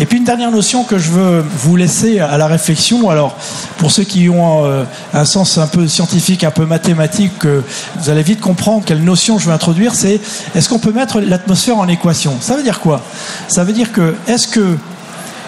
Et 0.00 0.06
puis, 0.06 0.18
une 0.18 0.24
dernière 0.24 0.50
notion 0.50 0.82
que 0.82 0.98
je 0.98 1.10
veux 1.10 1.27
vous 1.28 1.76
laisser 1.76 2.20
à 2.20 2.36
la 2.38 2.46
réflexion. 2.46 3.10
Alors, 3.10 3.36
pour 3.78 3.90
ceux 3.90 4.04
qui 4.04 4.28
ont 4.28 4.64
euh, 4.64 4.84
un 5.14 5.24
sens 5.24 5.58
un 5.58 5.66
peu 5.66 5.86
scientifique, 5.86 6.44
un 6.44 6.50
peu 6.50 6.66
mathématique, 6.66 7.44
vous 7.44 8.10
allez 8.10 8.22
vite 8.22 8.40
comprendre 8.40 8.84
quelle 8.84 9.02
notion 9.02 9.38
je 9.38 9.46
vais 9.46 9.52
introduire. 9.52 9.94
C'est 9.94 10.20
est-ce 10.54 10.68
qu'on 10.68 10.78
peut 10.78 10.92
mettre 10.92 11.20
l'atmosphère 11.20 11.78
en 11.78 11.88
équation? 11.88 12.36
Ça 12.40 12.56
veut 12.56 12.62
dire 12.62 12.80
quoi? 12.80 13.02
Ça 13.48 13.64
veut 13.64 13.72
dire 13.72 13.92
que 13.92 14.14
est-ce 14.26 14.48
que 14.48 14.76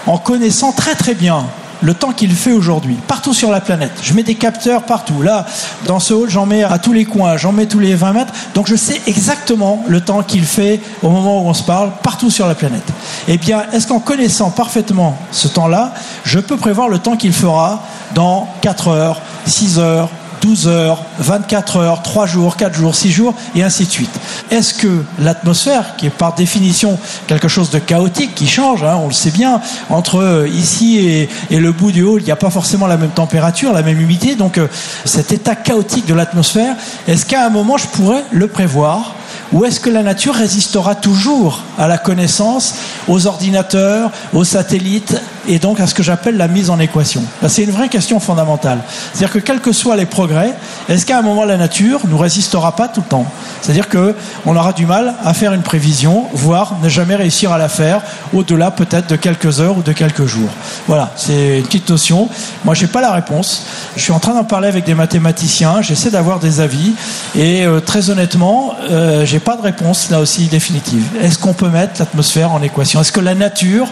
en 0.07 0.19
connaissant 0.19 0.73
très 0.73 0.95
très 0.95 1.15
bien 1.15 1.45
le 1.83 1.95
temps 1.95 2.13
qu'il 2.13 2.33
fait 2.33 2.53
aujourd'hui, 2.53 2.97
partout 3.09 3.35
sur 3.35 3.51
la 3.51 3.61
planète. 3.61 3.93
Je 4.03 4.13
mets 4.15 4.23
des 4.23 4.35
capteurs 4.35 4.83
partout. 4.83 5.23
Là, 5.23 5.47
dans 5.87 5.99
ce 5.99 6.15
hall, 6.15 6.29
j'en 6.31 6.47
mets 6.47 6.63
à 6.63 6.79
tous 6.79 6.93
les 6.93 7.05
coins, 7.05 7.37
j'en 7.37 7.53
mets 7.53 7.67
tous 7.67 7.79
les 7.79 7.95
20 7.95 8.13
mètres. 8.13 8.33
Donc 8.55 8.67
je 8.67 8.77
sais 8.77 9.01
exactement 9.07 9.85
le 9.87 10.01
temps 10.01 10.23
qu'il 10.23 10.45
fait 10.45 10.81
au 11.03 11.11
moment 11.11 11.43
où 11.43 11.49
on 11.49 11.55
se 11.55 11.63
parle, 11.63 11.91
partout 12.03 12.31
sur 12.31 12.47
la 12.47 12.55
planète. 12.55 12.87
Eh 13.29 13.39
bien, 13.39 13.65
est-ce 13.73 13.87
qu'en 13.87 14.01
connaissant 14.01 14.51
parfaitement 14.51 15.17
ce 15.31 15.49
temps-là, 15.49 15.95
je 16.25 16.39
peux 16.39 16.57
prévoir 16.57 16.89
le 16.89 16.99
temps 16.99 17.17
qu'il 17.17 17.33
fera 17.33 17.83
dans 18.15 18.49
4 18.61 18.89
heures, 18.89 19.21
6 19.47 19.79
heures, 19.79 20.09
12 20.41 20.69
heures, 20.69 21.05
24 21.19 21.77
heures, 21.77 22.03
3 22.03 22.27
jours, 22.27 22.57
4 22.57 22.75
jours, 22.75 22.95
6 22.95 23.11
jours, 23.11 23.35
et 23.55 23.63
ainsi 23.63 23.85
de 23.85 23.91
suite. 23.91 24.11
Est-ce 24.51 24.75
que 24.75 25.05
l'atmosphère, 25.19 25.97
qui 25.97 26.07
est 26.07 26.11
par 26.11 26.35
définition 26.35 26.99
quelque 27.27 27.49
chose 27.49 27.71
de 27.71 27.79
chaotique, 27.79 28.35
qui 28.35 28.47
change, 28.47 28.83
hein, 28.83 28.99
on 29.03 29.07
le 29.07 29.13
sait 29.13 29.31
bien, 29.31 29.61
entre 29.89 30.17
euh, 30.21 30.49
ici 30.49 31.29
et, 31.51 31.59
le 31.61 31.73
bout 31.73 31.93
du 31.93 32.03
hall, 32.03 32.23
il 32.23 32.25
n'y 32.25 32.31
a 32.31 32.37
pas 32.37 32.51
forcément 32.51 32.87
la 32.87 32.97
même 32.97 33.11
température, 33.11 33.73
la 33.73 33.83
même 33.83 34.01
humidité, 34.01 34.35
donc 34.35 34.59
euh, 34.59 34.67
cet 35.05 35.33
état 35.33 35.55
chaotique 35.55 36.07
de 36.07 36.15
l'atmosphère, 36.15 36.75
est-ce 37.07 37.27
qu'à 37.27 37.45
un 37.45 37.51
moment 37.51 37.77
je 37.77 37.87
pourrais 37.87 38.25
le 38.31 38.47
prévoir? 38.47 39.15
Ou 39.53 39.65
est-ce 39.65 39.81
que 39.81 39.91
la 39.91 40.03
nature 40.03 40.35
résistera 40.35 40.95
toujours 40.95 41.63
à 41.77 41.89
la 41.89 41.99
connaissance, 41.99 42.75
aux 43.09 43.27
ordinateurs, 43.27 44.11
aux 44.33 44.45
satellites 44.45 45.21
et 45.49 45.59
donc 45.59 45.81
à 45.81 45.87
ce 45.87 45.95
que 45.95 46.03
j'appelle 46.03 46.37
la 46.37 46.49
mise 46.49 46.71
en 46.71 46.79
équation 46.79 47.23
C'est 47.49 47.63
une 47.63 47.71
vraie 47.71 47.89
question 47.89 48.21
fondamentale. 48.21 48.81
C'est-à-dire 49.13 49.33
que 49.33 49.39
quels 49.39 49.61
que 49.61 49.73
soient 49.73 49.97
les 49.97 50.07
progrès, 50.07 50.55
est-ce 50.89 51.07
qu'à 51.07 51.19
un 51.19 51.23
moment 51.23 51.45
la 51.45 51.57
nature 51.57 52.01
ne 52.07 52.15
résistera 52.15 52.77
pas 52.77 52.89
tout 52.89 53.01
le 53.01 53.07
temps? 53.07 53.27
C'est-à-dire 53.61 53.89
qu'on 53.89 54.57
aura 54.57 54.73
du 54.73 54.87
mal 54.87 55.15
à 55.25 55.35
faire 55.35 55.53
une 55.53 55.63
prévision, 55.63 56.27
voire 56.33 56.77
ne 56.83 56.89
jamais 56.89 57.17
réussir 57.17 57.53
à 57.53 57.59
la 57.59 57.69
faire 57.69 58.03
au-delà 58.33 58.71
peut-être 58.71 59.09
de 59.09 59.17
quelques 59.17 59.61
heures 59.61 59.79
ou 59.79 59.83
de 59.83 59.93
quelques 59.93 60.27
jours. 60.27 60.51
Voilà, 60.87 61.13
c'est 61.17 61.59
une 61.59 61.65
petite 61.65 61.89
notion. 61.89 62.29
Moi, 62.65 62.75
je 62.75 62.83
n'ai 62.83 62.89
pas 62.89 63.01
la 63.01 63.13
réponse. 63.13 63.67
Je 63.97 64.03
suis 64.03 64.13
en 64.13 64.19
train 64.19 64.35
d'en 64.35 64.45
parler 64.45 64.69
avec 64.69 64.85
des 64.85 64.95
mathématiciens, 64.95 65.83
j'essaie 65.83 66.11
d'avoir 66.11 66.39
des 66.39 66.61
avis 66.61 66.93
et 67.35 67.65
euh, 67.65 67.81
très 67.81 68.11
honnêtement, 68.11 68.75
euh, 68.91 69.25
j'ai 69.25 69.41
pas 69.41 69.57
de 69.57 69.63
réponse 69.63 70.11
là 70.11 70.21
aussi 70.21 70.47
définitive. 70.47 71.05
Est-ce 71.21 71.39
qu'on 71.39 71.55
peut 71.55 71.69
mettre 71.69 71.95
l'atmosphère 71.99 72.53
en 72.53 72.63
équation? 72.63 73.01
Est-ce 73.01 73.13
que 73.13 73.21
la 73.21 73.35
nature 73.35 73.89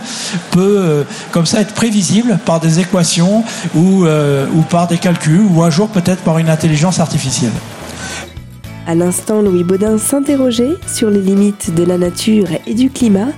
peut, 0.51 0.79
euh, 0.79 1.05
comme 1.39 1.47
ça, 1.47 1.61
être 1.61 1.73
prévisible 1.73 2.37
par 2.45 2.59
des 2.59 2.81
équations 2.81 3.45
ou, 3.73 4.05
euh, 4.05 4.49
ou 4.57 4.63
par 4.63 4.89
des 4.89 4.99
calculs 4.99 5.47
ou 5.49 5.63
un 5.63 5.71
jour 5.71 5.87
peut-être 5.87 6.21
par 6.25 6.39
une 6.39 6.49
intelligence 6.49 6.99
artificielle. 6.99 7.53
À 8.89 8.97
l'instant, 8.97 9.41
Louis 9.41 9.63
Baudin 9.63 9.99
s'interrogeait 9.99 10.75
sur 10.89 11.11
les 11.11 11.21
limites 11.21 11.73
de 11.73 11.85
la 11.85 11.97
nature 11.97 12.49
et 12.67 12.75
du 12.75 12.91
climat 12.91 13.29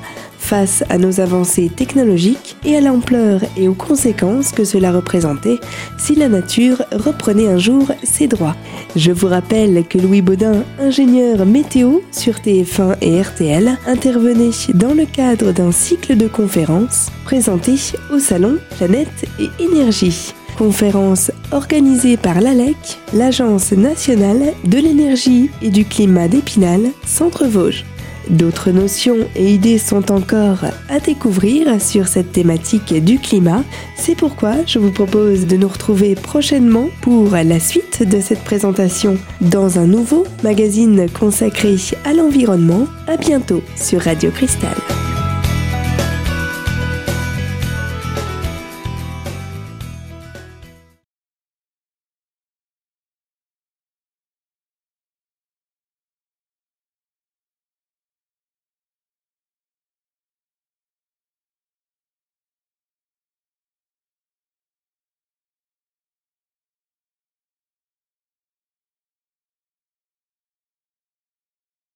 face 0.51 0.83
à 0.89 0.99
nos 0.99 1.21
avancées 1.21 1.69
technologiques 1.69 2.57
et 2.65 2.77
à 2.77 2.81
l'ampleur 2.81 3.41
et 3.57 3.69
aux 3.69 3.75
conséquences 3.75 4.51
que 4.51 4.65
cela 4.65 4.91
représentait 4.91 5.61
si 5.97 6.17
la 6.17 6.29
nature 6.29 6.83
reprenait 6.91 7.47
un 7.47 7.57
jour 7.57 7.87
ses 8.03 8.27
droits. 8.27 8.57
Je 8.97 9.13
vous 9.13 9.29
rappelle 9.29 9.85
que 9.89 9.97
Louis 9.97 10.23
Baudin, 10.23 10.65
ingénieur 10.81 11.47
météo 11.47 12.01
sur 12.11 12.35
TF1 12.35 12.97
et 13.01 13.23
RTL, 13.23 13.79
intervenait 13.87 14.51
dans 14.75 14.93
le 14.93 15.07
cadre 15.07 15.53
d'un 15.53 15.71
cycle 15.71 16.17
de 16.17 16.27
conférences 16.27 17.13
présenté 17.25 17.77
au 18.13 18.19
salon 18.19 18.59
Planète 18.77 19.29
et 19.39 19.51
Énergie 19.63 20.35
conférence 20.59 21.31
organisée 21.53 22.19
par 22.19 22.41
l'ALEC, 22.41 22.77
l'Agence 23.15 23.73
nationale 23.73 24.53
de 24.65 24.77
l'énergie 24.79 25.49
et 25.63 25.71
du 25.71 25.87
climat 25.87 26.29
d'Épinal, 26.29 26.91
Centre 27.07 27.47
Vosges. 27.47 27.87
D'autres 28.31 28.71
notions 28.71 29.19
et 29.35 29.55
idées 29.55 29.79
sont 29.79 30.13
encore 30.13 30.65
à 30.89 31.01
découvrir 31.01 31.81
sur 31.81 32.07
cette 32.07 32.33
thématique 32.33 32.95
du 32.95 33.19
climat. 33.19 33.65
C'est 33.97 34.15
pourquoi 34.15 34.55
je 34.67 34.79
vous 34.79 34.93
propose 34.93 35.47
de 35.47 35.57
nous 35.57 35.69
retrouver 35.69 36.15
prochainement 36.15 36.89
pour 37.03 37.31
la 37.31 37.59
suite 37.59 38.09
de 38.09 38.21
cette 38.21 38.45
présentation 38.45 39.19
dans 39.41 39.79
un 39.79 39.87
nouveau 39.87 40.25
magazine 40.45 41.07
consacré 41.11 41.77
à 42.05 42.13
l'environnement. 42.13 42.87
À 43.09 43.17
bientôt 43.17 43.63
sur 43.77 44.03
Radio 44.03 44.31
Cristal. 44.31 44.77